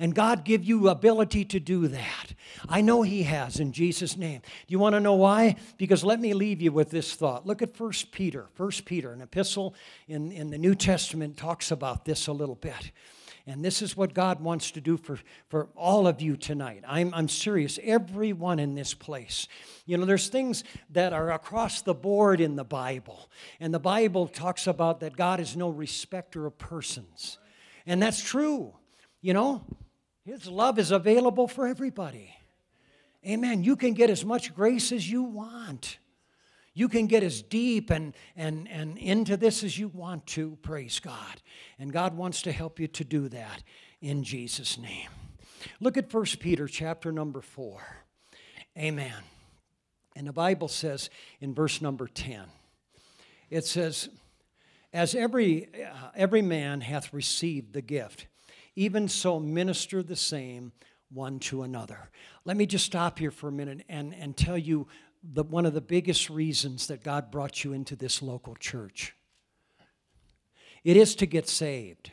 And 0.00 0.14
God 0.14 0.44
give 0.44 0.64
you 0.64 0.88
ability 0.88 1.44
to 1.44 1.60
do 1.60 1.86
that. 1.88 2.34
I 2.68 2.80
know 2.80 3.02
He 3.02 3.22
has 3.24 3.60
in 3.60 3.70
Jesus' 3.70 4.16
name. 4.16 4.40
Do 4.40 4.72
you 4.72 4.78
want 4.78 4.94
to 4.94 5.00
know 5.00 5.14
why? 5.14 5.56
Because 5.76 6.02
let 6.02 6.18
me 6.18 6.32
leave 6.32 6.62
you 6.62 6.72
with 6.72 6.90
this 6.90 7.14
thought. 7.14 7.46
Look 7.46 7.60
at 7.60 7.78
1 7.78 7.92
Peter. 8.10 8.48
1 8.56 8.70
Peter, 8.86 9.12
an 9.12 9.20
epistle 9.20 9.74
in, 10.08 10.32
in 10.32 10.48
the 10.50 10.56
New 10.56 10.74
Testament, 10.74 11.36
talks 11.36 11.70
about 11.70 12.06
this 12.06 12.26
a 12.28 12.32
little 12.32 12.54
bit. 12.54 12.92
And 13.46 13.64
this 13.64 13.82
is 13.82 13.96
what 13.96 14.14
God 14.14 14.40
wants 14.40 14.70
to 14.72 14.80
do 14.80 14.96
for, 14.96 15.18
for 15.48 15.68
all 15.74 16.06
of 16.06 16.22
you 16.22 16.36
tonight. 16.36 16.82
I'm, 16.86 17.12
I'm 17.12 17.28
serious, 17.28 17.78
everyone 17.82 18.58
in 18.58 18.74
this 18.74 18.94
place. 18.94 19.48
You 19.84 19.98
know, 19.98 20.06
there's 20.06 20.28
things 20.28 20.64
that 20.90 21.12
are 21.12 21.30
across 21.32 21.82
the 21.82 21.94
board 21.94 22.40
in 22.40 22.56
the 22.56 22.64
Bible. 22.64 23.30
And 23.58 23.74
the 23.74 23.80
Bible 23.80 24.28
talks 24.28 24.66
about 24.66 25.00
that 25.00 25.16
God 25.16 25.40
is 25.40 25.56
no 25.56 25.68
respecter 25.68 26.46
of 26.46 26.56
persons. 26.58 27.38
And 27.86 28.02
that's 28.02 28.22
true. 28.22 28.74
You 29.20 29.34
know, 29.34 29.64
his 30.30 30.46
love 30.46 30.78
is 30.78 30.92
available 30.92 31.48
for 31.48 31.66
everybody. 31.66 32.32
Amen. 33.26 33.64
You 33.64 33.74
can 33.74 33.94
get 33.94 34.10
as 34.10 34.24
much 34.24 34.54
grace 34.54 34.92
as 34.92 35.10
you 35.10 35.24
want. 35.24 35.98
You 36.72 36.88
can 36.88 37.08
get 37.08 37.24
as 37.24 37.42
deep 37.42 37.90
and, 37.90 38.14
and, 38.36 38.68
and 38.68 38.96
into 38.96 39.36
this 39.36 39.64
as 39.64 39.76
you 39.76 39.88
want 39.88 40.26
to, 40.28 40.56
praise 40.62 41.00
God. 41.00 41.42
And 41.80 41.92
God 41.92 42.16
wants 42.16 42.42
to 42.42 42.52
help 42.52 42.78
you 42.78 42.86
to 42.86 43.02
do 43.04 43.28
that 43.28 43.64
in 44.00 44.22
Jesus' 44.22 44.78
name. 44.78 45.08
Look 45.80 45.96
at 45.96 46.14
1 46.14 46.24
Peter 46.38 46.68
chapter 46.68 47.10
number 47.10 47.40
4. 47.40 47.80
Amen. 48.78 49.12
And 50.14 50.28
the 50.28 50.32
Bible 50.32 50.68
says 50.68 51.10
in 51.40 51.54
verse 51.54 51.82
number 51.82 52.06
10, 52.06 52.44
it 53.50 53.66
says, 53.66 54.08
As 54.92 55.16
every, 55.16 55.68
uh, 55.74 56.10
every 56.14 56.40
man 56.40 56.82
hath 56.82 57.12
received 57.12 57.72
the 57.72 57.82
gift, 57.82 58.26
even 58.80 59.08
so 59.08 59.38
minister 59.38 60.02
the 60.02 60.16
same 60.16 60.72
one 61.12 61.38
to 61.38 61.64
another. 61.64 62.08
Let 62.46 62.56
me 62.56 62.64
just 62.64 62.86
stop 62.86 63.18
here 63.18 63.30
for 63.30 63.48
a 63.48 63.52
minute 63.52 63.84
and, 63.90 64.14
and 64.14 64.34
tell 64.34 64.56
you 64.56 64.88
the, 65.22 65.42
one 65.42 65.66
of 65.66 65.74
the 65.74 65.82
biggest 65.82 66.30
reasons 66.30 66.86
that 66.86 67.04
God 67.04 67.30
brought 67.30 67.62
you 67.62 67.74
into 67.74 67.94
this 67.94 68.22
local 68.22 68.54
church. 68.54 69.14
It 70.82 70.96
is 70.96 71.14
to 71.16 71.26
get 71.26 71.46
saved. 71.46 72.12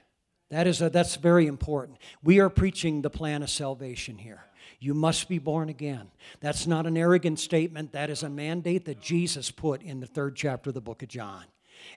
That 0.49 0.67
is 0.67 0.81
a, 0.81 0.89
that's 0.89 1.15
very 1.15 1.47
important. 1.47 1.99
We 2.21 2.41
are 2.41 2.49
preaching 2.49 3.01
the 3.01 3.09
plan 3.09 3.43
of 3.43 3.49
salvation 3.49 4.17
here. 4.17 4.43
You 4.81 4.93
must 4.93 5.29
be 5.29 5.39
born 5.39 5.69
again. 5.69 6.11
That's 6.41 6.67
not 6.67 6.85
an 6.85 6.97
arrogant 6.97 7.39
statement. 7.39 7.93
That 7.93 8.09
is 8.09 8.23
a 8.23 8.29
mandate 8.29 8.83
that 8.85 8.99
Jesus 8.99 9.51
put 9.51 9.81
in 9.81 10.01
the 10.01 10.05
third 10.05 10.35
chapter 10.35 10.71
of 10.71 10.73
the 10.73 10.81
book 10.81 11.01
of 11.01 11.07
John. 11.07 11.45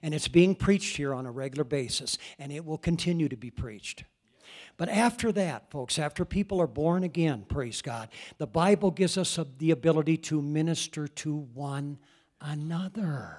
And 0.01 0.13
it's 0.13 0.29
being 0.29 0.55
preached 0.55 0.95
here 0.95 1.13
on 1.13 1.25
a 1.25 1.31
regular 1.31 1.65
basis, 1.65 2.17
and 2.39 2.53
it 2.53 2.63
will 2.63 2.77
continue 2.77 3.27
to 3.27 3.35
be 3.35 3.51
preached. 3.51 4.05
But 4.77 4.89
after 4.89 5.31
that, 5.33 5.69
folks, 5.69 5.99
after 5.99 6.25
people 6.25 6.59
are 6.61 6.67
born 6.67 7.03
again, 7.03 7.45
praise 7.47 7.81
God, 7.81 8.09
the 8.37 8.47
Bible 8.47 8.91
gives 8.91 9.17
us 9.17 9.39
the 9.57 9.71
ability 9.71 10.17
to 10.17 10.41
minister 10.41 11.07
to 11.07 11.35
one 11.53 11.99
another. 12.39 13.37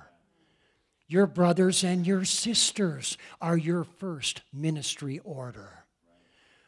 Your 1.08 1.26
brothers 1.26 1.84
and 1.84 2.06
your 2.06 2.24
sisters 2.24 3.18
are 3.40 3.56
your 3.56 3.84
first 3.84 4.42
ministry 4.52 5.20
order. 5.24 5.82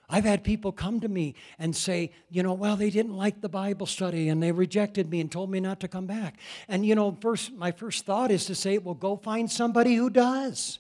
I've 0.09 0.25
had 0.25 0.45
people 0.45 0.71
come 0.71 1.01
to 1.01 1.09
me 1.09 1.35
and 1.59 1.75
say, 1.75 2.13
you 2.29 2.43
know, 2.43 2.53
well, 2.53 2.77
they 2.77 2.91
didn't 2.91 3.17
like 3.17 3.41
the 3.41 3.49
Bible 3.49 3.87
study 3.87 4.29
and 4.29 4.43
they 4.43 4.53
rejected 4.53 5.11
me 5.11 5.21
and 5.21 5.33
told 5.33 5.51
me 5.51 5.61
not 5.61 5.81
to 5.81 5.89
come 5.89 6.07
back. 6.07 6.37
And, 6.69 6.85
you 6.85 6.95
know, 6.95 7.17
first, 7.21 7.53
my 7.55 7.73
first 7.73 8.05
thought 8.05 8.31
is 8.31 8.45
to 8.47 8.55
say, 8.55 8.77
well, 8.79 8.95
go 8.95 9.17
find 9.17 9.51
somebody 9.51 9.95
who 9.95 10.11
does. 10.11 10.79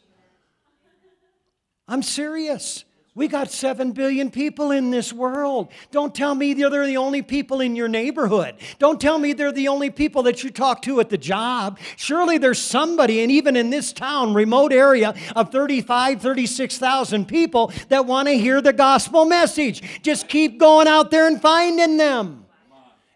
I'm 1.88 2.03
serious. 2.03 2.85
We 3.16 3.29
got 3.29 3.48
7 3.48 3.92
billion 3.92 4.29
people 4.29 4.72
in 4.72 4.90
this 4.90 5.12
world. 5.12 5.70
Don't 5.92 6.12
tell 6.12 6.35
me 6.35 6.53
they're 6.53 6.85
the 6.85 6.96
only 6.96 7.22
people 7.22 7.61
in 7.61 7.77
your 7.77 7.87
neighborhood. 7.87 8.57
Don't 8.81 9.00
tell 9.00 9.20
me 9.20 9.33
they're 9.33 9.53
the 9.53 9.68
only 9.68 9.88
people 9.90 10.24
that 10.24 10.42
you 10.42 10.50
talk 10.50 10.83
to 10.83 10.98
at 10.98 11.11
the 11.11 11.18
job. 11.18 11.79
Surely 11.94 12.38
there's 12.38 12.61
somebody, 12.61 13.22
and 13.22 13.31
even 13.31 13.55
in 13.55 13.70
this 13.70 13.92
town, 13.92 14.35
remote 14.35 14.72
area 14.72 15.14
of 15.37 15.53
35, 15.53 16.20
36,000 16.20 17.29
people 17.29 17.72
that 17.88 18.05
want 18.05 18.27
to 18.27 18.35
hear 18.37 18.61
the 18.61 18.72
gospel 18.72 19.24
message. 19.27 20.03
Just 20.03 20.27
keep 20.27 20.59
going 20.59 20.88
out 20.88 21.12
there 21.12 21.29
and 21.29 21.40
finding 21.40 21.96
them. 21.96 22.46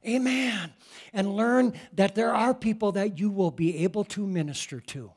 Amen. 0.06 0.72
And 1.12 1.34
learn 1.34 1.72
that 1.94 2.14
there 2.14 2.32
are 2.32 2.54
people 2.54 2.92
that 2.92 3.18
you 3.18 3.30
will 3.30 3.50
be 3.50 3.78
able 3.78 4.04
to 4.04 4.24
minister 4.24 4.78
to. 4.78 5.10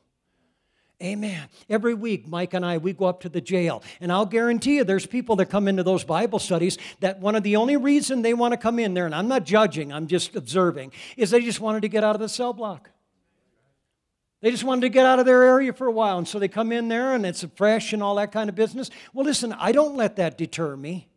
Amen. 1.02 1.48
Every 1.68 1.94
week, 1.94 2.28
Mike 2.28 2.54
and 2.54 2.64
I, 2.64 2.78
we 2.78 2.92
go 2.92 3.06
up 3.06 3.20
to 3.22 3.28
the 3.28 3.40
jail. 3.40 3.82
And 4.00 4.12
I'll 4.12 4.26
guarantee 4.26 4.76
you, 4.76 4.84
there's 4.84 5.06
people 5.06 5.36
that 5.36 5.46
come 5.46 5.66
into 5.66 5.82
those 5.82 6.04
Bible 6.04 6.38
studies 6.38 6.78
that 7.00 7.18
one 7.18 7.34
of 7.34 7.42
the 7.42 7.56
only 7.56 7.76
reason 7.76 8.22
they 8.22 8.34
want 8.34 8.52
to 8.52 8.56
come 8.56 8.78
in 8.78 8.94
there, 8.94 9.06
and 9.06 9.14
I'm 9.14 9.28
not 9.28 9.44
judging, 9.44 9.92
I'm 9.92 10.06
just 10.06 10.36
observing, 10.36 10.92
is 11.16 11.30
they 11.30 11.40
just 11.40 11.60
wanted 11.60 11.82
to 11.82 11.88
get 11.88 12.04
out 12.04 12.14
of 12.14 12.20
the 12.20 12.28
cell 12.28 12.52
block. 12.52 12.90
They 14.42 14.50
just 14.50 14.64
wanted 14.64 14.82
to 14.82 14.88
get 14.88 15.06
out 15.06 15.20
of 15.20 15.26
their 15.26 15.42
area 15.42 15.72
for 15.72 15.86
a 15.86 15.92
while. 15.92 16.18
And 16.18 16.26
so 16.26 16.38
they 16.38 16.48
come 16.48 16.72
in 16.72 16.88
there 16.88 17.14
and 17.14 17.24
it's 17.24 17.44
fresh 17.54 17.92
and 17.92 18.02
all 18.02 18.16
that 18.16 18.32
kind 18.32 18.48
of 18.48 18.56
business. 18.56 18.90
Well, 19.12 19.24
listen, 19.24 19.52
I 19.52 19.70
don't 19.70 19.96
let 19.96 20.16
that 20.16 20.36
deter 20.36 20.76
me. 20.76 21.08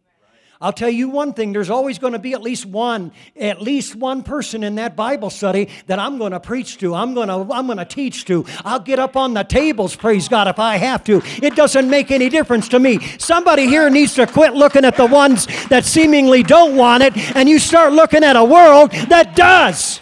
I'll 0.61 0.73
tell 0.73 0.89
you 0.89 1.09
one 1.09 1.33
thing, 1.33 1.51
there's 1.51 1.69
always 1.69 1.99
going 1.99 2.13
to 2.13 2.19
be 2.19 2.33
at 2.33 2.41
least 2.41 2.65
one, 2.65 3.11
at 3.35 3.61
least 3.61 3.95
one 3.95 4.23
person 4.23 4.63
in 4.63 4.75
that 4.75 4.95
Bible 4.95 5.29
study 5.29 5.69
that 5.87 5.99
I'm 5.99 6.17
going 6.17 6.31
to 6.31 6.39
preach 6.39 6.77
to. 6.77 6.95
I'm 6.95 7.13
going 7.13 7.27
to 7.27 7.53
I'm 7.53 7.65
going 7.65 7.77
to 7.77 7.85
teach 7.85 8.25
to. 8.25 8.45
I'll 8.63 8.79
get 8.79 8.97
up 8.97 9.17
on 9.17 9.33
the 9.33 9.43
tables, 9.43 9.95
praise 9.95 10.29
God, 10.29 10.47
if 10.47 10.57
I 10.57 10.77
have 10.77 11.03
to. 11.05 11.21
It 11.43 11.55
doesn't 11.55 11.89
make 11.89 12.09
any 12.09 12.29
difference 12.29 12.69
to 12.69 12.79
me. 12.79 12.99
Somebody 13.17 13.67
here 13.67 13.89
needs 13.89 14.13
to 14.15 14.27
quit 14.27 14.53
looking 14.53 14.85
at 14.85 14.95
the 14.95 15.05
ones 15.05 15.45
that 15.67 15.83
seemingly 15.83 16.41
don't 16.41 16.75
want 16.75 17.03
it 17.03 17.17
and 17.35 17.49
you 17.49 17.59
start 17.59 17.91
looking 17.91 18.23
at 18.23 18.37
a 18.37 18.43
world 18.43 18.91
that 19.09 19.35
does. 19.35 19.99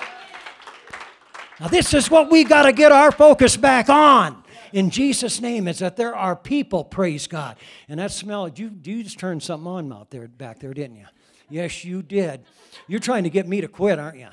Now 1.60 1.68
this 1.68 1.94
is 1.94 2.12
what 2.12 2.30
we 2.30 2.44
got 2.44 2.64
to 2.64 2.74
get 2.74 2.92
our 2.92 3.12
focus 3.12 3.58
back 3.58 3.90
on 3.90 4.43
in 4.74 4.90
Jesus' 4.90 5.40
name 5.40 5.68
is 5.68 5.80
that 5.80 5.96
there 5.96 6.16
are 6.16 6.36
people, 6.36 6.84
praise 6.84 7.28
God. 7.28 7.58
And 7.88 8.00
that 8.00 8.12
smell, 8.12 8.50
you, 8.50 8.72
you 8.84 9.04
just 9.04 9.20
turned 9.20 9.44
something 9.44 9.68
on 9.68 9.94
out 9.94 10.10
there 10.10 10.28
back 10.28 10.60
there, 10.60 10.74
didn't 10.74 10.98
you? 10.98 11.06
Yes, 11.50 11.86
you 11.86 12.02
did. 12.02 12.42
You're 12.88 13.00
trying 13.00 13.24
to 13.24 13.30
get 13.30 13.48
me 13.48 13.62
to 13.62 13.68
quit, 13.68 14.00
aren't 14.00 14.18
you? 14.18 14.28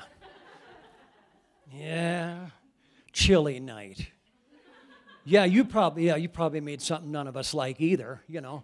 Yeah. 1.71 2.47
Chilly 3.13 3.59
night. 3.59 4.07
Yeah, 5.23 5.45
you 5.45 5.63
probably 5.65 6.07
yeah, 6.07 6.15
you 6.15 6.27
probably 6.27 6.61
made 6.61 6.81
something 6.81 7.11
none 7.11 7.27
of 7.27 7.37
us 7.37 7.53
like 7.53 7.79
either, 7.79 8.21
you 8.27 8.41
know. 8.41 8.63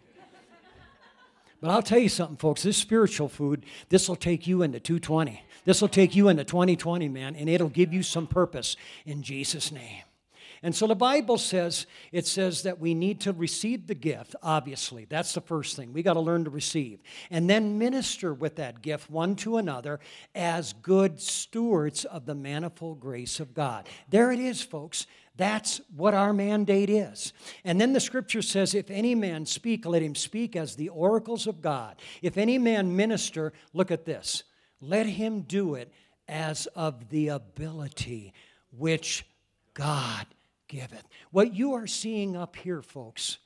But 1.62 1.70
I'll 1.72 1.84
tell 1.84 2.00
you 2.00 2.10
something, 2.10 2.38
folks, 2.38 2.64
this 2.64 2.78
spiritual 2.78 3.30
food, 3.30 3.66
this 3.90 4.10
will 4.10 4.16
take 4.16 4.48
you 4.48 4.64
into 4.64 4.80
220. 4.80 5.42
This 5.66 5.82
will 5.82 5.88
take 5.88 6.16
you 6.16 6.30
into 6.30 6.44
2020, 6.44 7.08
man, 7.10 7.36
and 7.36 7.50
it'll 7.50 7.70
give 7.70 7.94
you 7.94 8.02
some 8.02 8.26
purpose 8.26 8.76
in 9.06 9.22
Jesus' 9.22 9.72
name. 9.72 10.04
And 10.64 10.76
so 10.76 10.88
the 10.88 10.96
Bible 10.96 11.38
says, 11.38 11.86
it 12.12 12.26
says 12.26 12.64
that 12.64 12.80
we 12.80 12.94
need 12.94 13.22
to 13.22 13.34
receive 13.34 13.88
the 13.88 13.96
gift, 13.96 14.36
obviously. 14.42 15.06
That's 15.06 15.34
the 15.34 15.42
first 15.42 15.76
thing. 15.76 15.94
We 15.94 16.04
got 16.04 16.14
to 16.14 16.20
learn 16.20 16.46
to 16.46 16.50
receive. 16.50 17.00
And 17.30 17.50
then 17.50 17.78
minister 17.78 18.34
with 18.34 18.56
that 18.56 18.82
gift 18.82 19.10
one 19.10 19.36
to 19.38 19.58
another 19.58 20.00
as 20.34 20.74
good 20.74 21.22
stewards 21.22 22.06
of 22.06 22.26
the 22.26 22.36
manifold 22.36 23.00
grace 23.00 23.40
of 23.40 23.54
God. 23.54 23.88
There 24.10 24.32
it 24.32 24.40
is, 24.40 24.62
folks. 24.62 25.06
That's 25.36 25.80
what 25.96 26.16
our 26.16 26.34
mandate 26.34 26.90
is. 26.90 27.32
And 27.64 27.80
then 27.80 27.94
the 27.94 28.00
scripture 28.00 28.42
says, 28.42 28.74
If 28.74 28.90
any 28.90 29.14
man 29.14 29.46
speak, 29.46 29.86
let 29.86 30.02
him 30.02 30.16
speak 30.16 30.56
as 30.56 30.76
the 30.76 30.90
oracles 30.90 31.46
of 31.46 31.62
God. 31.62 31.98
If 32.24 32.38
any 32.38 32.58
man 32.58 32.96
minister, 32.96 33.54
look 33.72 33.92
at 33.92 34.06
this, 34.06 34.44
let 34.82 35.06
him 35.06 35.42
do 35.42 35.76
it 35.76 35.92
as 36.28 36.66
of 36.68 37.10
the 37.10 37.30
ability 37.30 38.34
which 38.72 39.26
God 39.76 40.26
giveth. 40.68 41.08
What 41.32 41.54
you 41.54 41.74
are 41.74 41.88
seeing 41.88 42.36
up 42.36 42.56
here, 42.56 42.82
folks, 42.82 43.38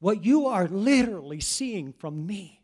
what 0.00 0.24
you 0.24 0.46
are 0.46 0.66
literally 0.68 1.40
seeing 1.40 1.92
from 1.92 2.26
me 2.26 2.60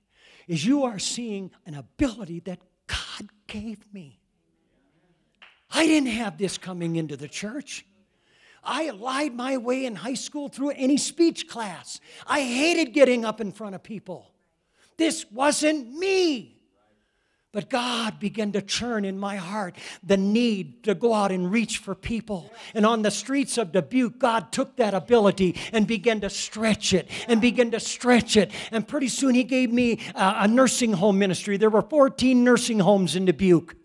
is 0.46 0.64
you 0.64 0.84
are 0.84 0.98
seeing 0.98 1.50
an 1.66 1.74
ability 1.74 2.40
that 2.40 2.58
God 2.86 3.28
gave 3.46 3.78
me. 3.92 4.18
I 5.70 5.86
didn't 5.86 6.08
have 6.08 6.38
this 6.38 6.58
coming 6.58 6.96
into 6.96 7.16
the 7.16 7.28
church. 7.28 7.84
I 8.64 8.90
lied 8.90 9.34
my 9.34 9.56
way 9.56 9.84
in 9.84 9.94
high 9.94 10.14
school 10.14 10.48
through 10.48 10.70
any 10.70 10.96
speech 10.96 11.48
class. 11.48 12.00
I 12.26 12.40
hated 12.40 12.92
getting 12.92 13.24
up 13.24 13.40
in 13.40 13.52
front 13.52 13.74
of 13.74 13.82
people. 13.82 14.32
This 14.96 15.30
wasn't 15.30 15.92
me. 15.94 16.57
But 17.50 17.70
God 17.70 18.20
began 18.20 18.52
to 18.52 18.60
churn 18.60 19.06
in 19.06 19.18
my 19.18 19.36
heart 19.36 19.74
the 20.02 20.18
need 20.18 20.84
to 20.84 20.94
go 20.94 21.14
out 21.14 21.32
and 21.32 21.50
reach 21.50 21.78
for 21.78 21.94
people. 21.94 22.52
And 22.74 22.84
on 22.84 23.00
the 23.00 23.10
streets 23.10 23.56
of 23.56 23.72
Dubuque, 23.72 24.18
God 24.18 24.52
took 24.52 24.76
that 24.76 24.92
ability 24.92 25.56
and 25.72 25.86
began 25.86 26.20
to 26.20 26.28
stretch 26.28 26.92
it 26.92 27.08
and 27.26 27.40
began 27.40 27.70
to 27.70 27.80
stretch 27.80 28.36
it. 28.36 28.50
And 28.70 28.86
pretty 28.86 29.08
soon 29.08 29.34
He 29.34 29.44
gave 29.44 29.72
me 29.72 29.98
a, 30.14 30.46
nursing 30.46 30.92
home 30.92 31.18
ministry. 31.18 31.56
There 31.56 31.70
were 31.70 31.80
14 31.80 32.44
nursing 32.44 32.80
homes 32.80 33.16
in 33.16 33.24
Dubuque. 33.24 33.77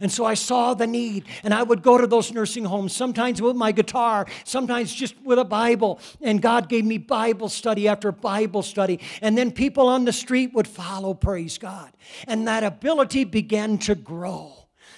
And 0.00 0.10
so 0.10 0.24
I 0.24 0.32
saw 0.32 0.72
the 0.72 0.86
need, 0.86 1.26
and 1.44 1.52
I 1.52 1.62
would 1.62 1.82
go 1.82 1.98
to 1.98 2.06
those 2.06 2.32
nursing 2.32 2.64
homes, 2.64 2.96
sometimes 2.96 3.42
with 3.42 3.54
my 3.54 3.70
guitar, 3.70 4.26
sometimes 4.44 4.94
just 4.94 5.14
with 5.22 5.38
a 5.38 5.44
Bible. 5.44 6.00
And 6.22 6.40
God 6.40 6.70
gave 6.70 6.86
me 6.86 6.96
Bible 6.96 7.50
study 7.50 7.86
after 7.86 8.10
Bible 8.10 8.62
study. 8.62 8.98
And 9.20 9.36
then 9.36 9.52
people 9.52 9.88
on 9.88 10.06
the 10.06 10.12
street 10.12 10.54
would 10.54 10.66
follow, 10.66 11.12
praise 11.12 11.58
God. 11.58 11.92
And 12.26 12.48
that 12.48 12.64
ability 12.64 13.24
began 13.24 13.76
to 13.78 13.94
grow. 13.94 14.54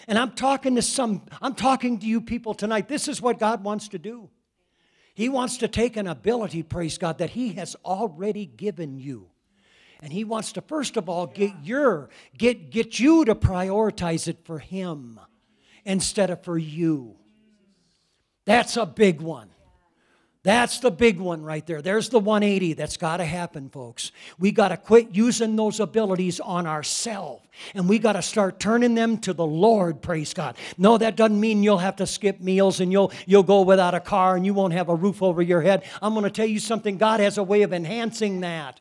And 0.07 0.17
I'm 0.17 0.33
talking 0.33 0.77
to 0.77 0.83
some, 0.83 1.23
I'm 1.41 1.55
talking 1.55 1.99
to 1.99 2.07
you 2.07 2.21
people 2.21 2.55
tonight. 2.55 2.89
This 2.89 3.09
is 3.09 3.21
what 3.21 3.41
God 3.41 3.65
wants 3.65 3.89
to 3.89 3.99
do. 3.99 4.31
He 5.15 5.29
wants 5.29 5.59
to 5.59 5.69
take 5.69 5.97
an 5.97 6.07
ability, 6.07 6.63
praise 6.63 6.97
God, 6.97 7.19
that 7.19 7.31
He 7.31 7.55
has 7.55 7.75
already 7.85 8.47
given 8.47 8.99
you 8.99 9.32
and 10.03 10.13
he 10.13 10.25
wants 10.25 10.53
to 10.53 10.61
first 10.61 10.97
of 10.97 11.09
all 11.09 11.27
get 11.29 11.53
your 11.63 12.11
get 12.37 12.71
get 12.71 12.99
you 12.99 13.25
to 13.25 13.35
prioritize 13.35 14.29
it 14.29 14.45
for 14.45 14.59
him 14.59 15.19
instead 15.85 16.29
of 16.29 16.43
for 16.43 16.59
you. 16.59 17.17
That's 18.45 18.77
a 18.77 18.85
big 18.85 19.21
one. 19.21 19.49
That's 20.45 20.81
the 20.81 20.91
big 20.91 21.21
one 21.21 21.45
right 21.45 21.65
there. 21.65 21.81
There's 21.81 22.09
the 22.09 22.19
180 22.19 22.73
that's 22.73 22.97
got 22.97 23.19
to 23.19 23.25
happen, 23.25 23.71
folks. 23.71 24.11
We 24.41 24.51
got 24.51 24.69
to 24.69 24.77
quit 24.77 25.11
using 25.13 25.55
those 25.55 25.79
abilities 25.79 26.41
on 26.41 26.67
ourselves 26.67 27.47
and 27.75 27.89
we 27.89 28.01
got 28.01 28.15
to 28.15 28.23
start 28.23 28.59
turning 28.59 28.97
them 28.97 29.19
to 29.19 29.33
the 29.33 29.47
Lord, 29.47 30.03
praise 30.03 30.35
God. 30.35 30.57
No, 30.77 30.99
that 30.99 31.15
doesn't 31.15 31.39
mean 31.39 31.63
you'll 31.63 31.79
have 31.79 31.95
to 31.97 32.09
skip 32.09 32.41
meals 32.41 32.81
and 32.81 32.91
you'll 32.91 33.13
you'll 33.25 33.45
go 33.45 33.63
without 33.63 33.95
a 33.95 34.01
car 34.01 34.35
and 34.35 34.45
you 34.45 34.53
won't 34.53 34.73
have 34.73 34.89
a 34.89 34.95
roof 34.97 35.23
over 35.23 35.43
your 35.43 35.61
head. 35.61 35.85
I'm 36.01 36.13
going 36.13 36.25
to 36.25 36.31
tell 36.31 36.47
you 36.47 36.59
something 36.59 36.99
God 36.99 37.21
has 37.21 37.39
a 37.39 37.43
way 37.45 37.63
of 37.63 37.73
enhancing 37.73 38.41
that. 38.41 38.81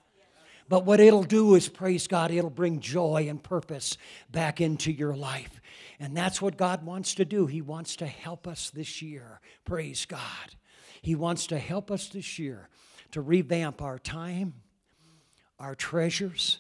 But 0.72 0.86
what 0.86 1.02
it'll 1.02 1.24
do 1.24 1.56
is, 1.56 1.68
praise 1.68 2.08
God, 2.08 2.32
it'll 2.32 2.50
bring 2.50 2.80
joy 2.80 3.26
and 3.28 3.44
purpose 3.44 3.98
back 4.32 4.62
into 4.62 4.90
your 4.90 5.14
life. 5.14 5.60
And 6.00 6.16
that's 6.16 6.42
what 6.42 6.56
God 6.56 6.86
wants 6.86 7.14
to 7.16 7.26
do. 7.26 7.46
He 7.46 7.62
wants 7.62 7.98
to 7.98 8.08
help 8.08 8.48
us 8.48 8.70
this 8.70 9.02
year. 9.02 9.42
Praise 9.66 10.06
God. 10.06 10.56
He 11.02 11.14
wants 11.14 11.48
to 11.48 11.60
help 11.60 11.92
us 11.92 12.08
this 12.08 12.40
year 12.40 12.70
to 13.12 13.20
revamp 13.20 13.82
our 13.82 14.00
time, 14.00 14.54
our 15.60 15.76
treasures, 15.76 16.60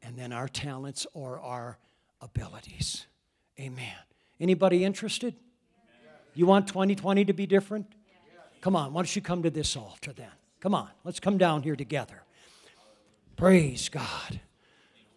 and 0.00 0.16
then 0.16 0.32
our 0.32 0.46
talents 0.46 1.08
or 1.12 1.40
our 1.40 1.76
abilities. 2.20 3.04
Amen. 3.58 3.96
Anybody 4.38 4.84
interested? 4.84 5.34
You 6.34 6.46
want 6.46 6.68
2020 6.68 7.24
to 7.24 7.32
be 7.32 7.46
different? 7.46 7.92
Come 8.60 8.76
on, 8.76 8.92
why 8.92 9.00
don't 9.00 9.16
you 9.16 9.22
come 9.22 9.42
to 9.42 9.50
this 9.50 9.76
altar 9.76 10.12
then? 10.12 10.30
Come 10.60 10.76
on, 10.76 10.88
let's 11.02 11.18
come 11.18 11.36
down 11.36 11.64
here 11.64 11.74
together. 11.74 12.22
Praise 13.40 13.88
God. 13.88 14.38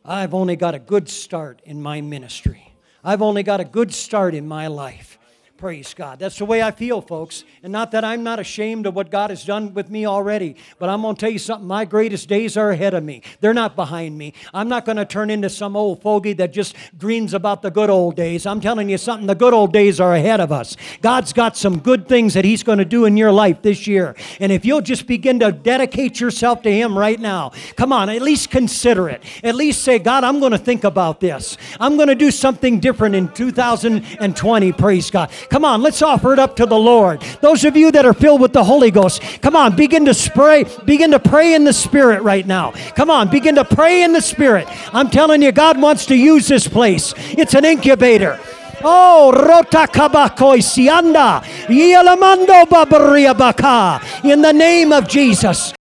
I've 0.06 0.34
only 0.34 0.56
got 0.56 0.76
a 0.76 0.80
good 0.80 1.10
start 1.10 1.62
in 1.66 1.82
my 1.82 2.00
ministry. 2.00 2.74
I've 3.04 3.22
only 3.22 3.44
got 3.44 3.60
a 3.60 3.66
good 3.66 3.94
start 3.94 4.34
in 4.34 4.48
my 4.48 4.68
life. 4.68 5.20
Praise 5.58 5.94
God. 5.94 6.18
That's 6.20 6.40
the 6.40 6.46
way 6.46 6.64
I 6.64 6.72
feel, 6.72 7.00
folks. 7.00 7.44
And 7.62 7.72
not 7.72 7.92
that 7.92 8.04
I'm 8.04 8.24
not 8.24 8.40
ashamed 8.40 8.88
of 8.88 8.96
what 8.96 9.12
God 9.12 9.30
has 9.30 9.46
done 9.46 9.74
with 9.74 9.90
me 9.90 10.06
already, 10.06 10.56
but 10.80 10.90
I'm 10.90 11.04
going 11.04 11.16
to 11.16 11.20
tell 11.20 11.30
you 11.30 11.40
something. 11.40 11.68
My 11.68 11.86
greatest 11.86 12.28
days 12.28 12.58
are 12.58 12.72
ahead 12.72 12.96
of 12.96 13.04
me. 13.04 13.22
They're 13.40 13.54
not 13.54 13.76
behind 13.76 14.18
me. 14.18 14.34
I'm 14.54 14.68
not 14.68 14.84
going 14.84 14.98
to 14.98 15.06
turn 15.06 15.30
into 15.30 15.50
some 15.50 15.78
old 15.78 16.02
fogey 16.02 16.34
that 16.34 16.54
just 16.54 16.76
dreams 16.98 17.36
about 17.36 17.62
the 17.62 17.70
good 17.70 17.92
old 17.92 18.16
days. 18.16 18.48
I'm 18.48 18.62
telling 18.62 18.90
you 18.90 18.98
something. 18.98 19.28
The 19.28 19.36
good 19.36 19.54
old 19.54 19.72
days 19.72 20.00
are 20.00 20.16
ahead 20.16 20.42
of 20.42 20.52
us. 20.52 20.76
God's 21.02 21.32
got 21.32 21.56
some 21.56 21.80
good 21.80 22.10
things 22.10 22.34
that 22.34 22.44
He's 22.44 22.64
going 22.64 22.80
to 22.80 22.86
do 22.86 23.06
in 23.06 23.16
your 23.16 23.32
life 23.32 23.62
this 23.62 23.86
year. 23.86 24.16
And 24.40 24.52
if 24.52 24.66
you'll 24.66 24.82
just 24.82 25.06
begin 25.06 25.40
to 25.40 25.52
dedicate 25.52 26.20
yourself 26.20 26.64
to 26.64 26.72
Him 26.72 26.98
right 26.98 27.20
now, 27.20 27.52
come 27.76 27.94
on, 27.94 28.10
at 28.10 28.24
least 28.24 28.50
consider 28.50 29.08
it. 29.08 29.24
At 29.44 29.56
least 29.56 29.84
say, 29.84 30.00
God, 30.00 30.24
I'm 30.24 30.40
going 30.40 30.52
to 30.52 30.58
think 30.58 30.84
about 30.84 31.20
this. 31.20 31.58
I'm 31.80 31.96
going 31.96 32.10
to 32.10 32.16
do 32.16 32.32
something 32.32 32.80
different 32.80 33.14
in 33.14 33.32
2020. 33.32 34.72
Praise 34.74 35.12
God. 35.12 35.32
Come 35.50 35.66
on, 35.66 35.82
let's 35.82 36.02
offer 36.02 36.34
it 36.34 36.40
up 36.40 36.56
to 36.58 36.66
the 36.66 36.78
Lord. 36.78 37.22
Those 37.42 37.66
of 37.66 37.76
you 37.78 37.92
that 37.92 38.06
are 38.06 38.14
filled 38.14 38.42
with 38.42 38.54
the 38.54 38.64
Holy 38.64 38.92
Ghost, 38.92 39.22
come 39.42 39.56
on, 39.56 39.76
begin 39.76 40.06
to 40.06 40.14
spray, 40.14 40.66
begin 40.86 41.12
to 41.12 41.20
pray 41.20 41.54
in 41.54 41.64
the 41.64 41.74
Spirit 41.74 42.22
right 42.24 42.46
now. 42.46 42.72
Come 42.96 43.10
on, 43.10 43.30
begin 43.30 43.56
to 43.56 43.66
pray 43.66 44.04
in 44.04 44.14
the 44.14 44.22
Spirit. 44.22 44.68
I'm 44.94 45.10
telling 45.10 45.42
you, 45.42 45.52
God 45.52 45.80
wants 45.82 46.06
to 46.08 46.16
use 46.16 46.48
this 46.48 46.68
place. 46.68 47.14
It's 47.18 47.54
an 47.54 47.66
incubator. 47.66 48.40
Oh, 48.86 49.32
rota 49.32 49.88
kabakoi 49.88 50.60
sianda, 50.60 51.42
yelamando 51.68 52.66
babaria 52.66 53.38
baka. 53.38 54.02
In 54.28 54.42
the 54.42 54.52
name 54.52 54.92
of 54.92 55.08
Jesus, 55.08 55.74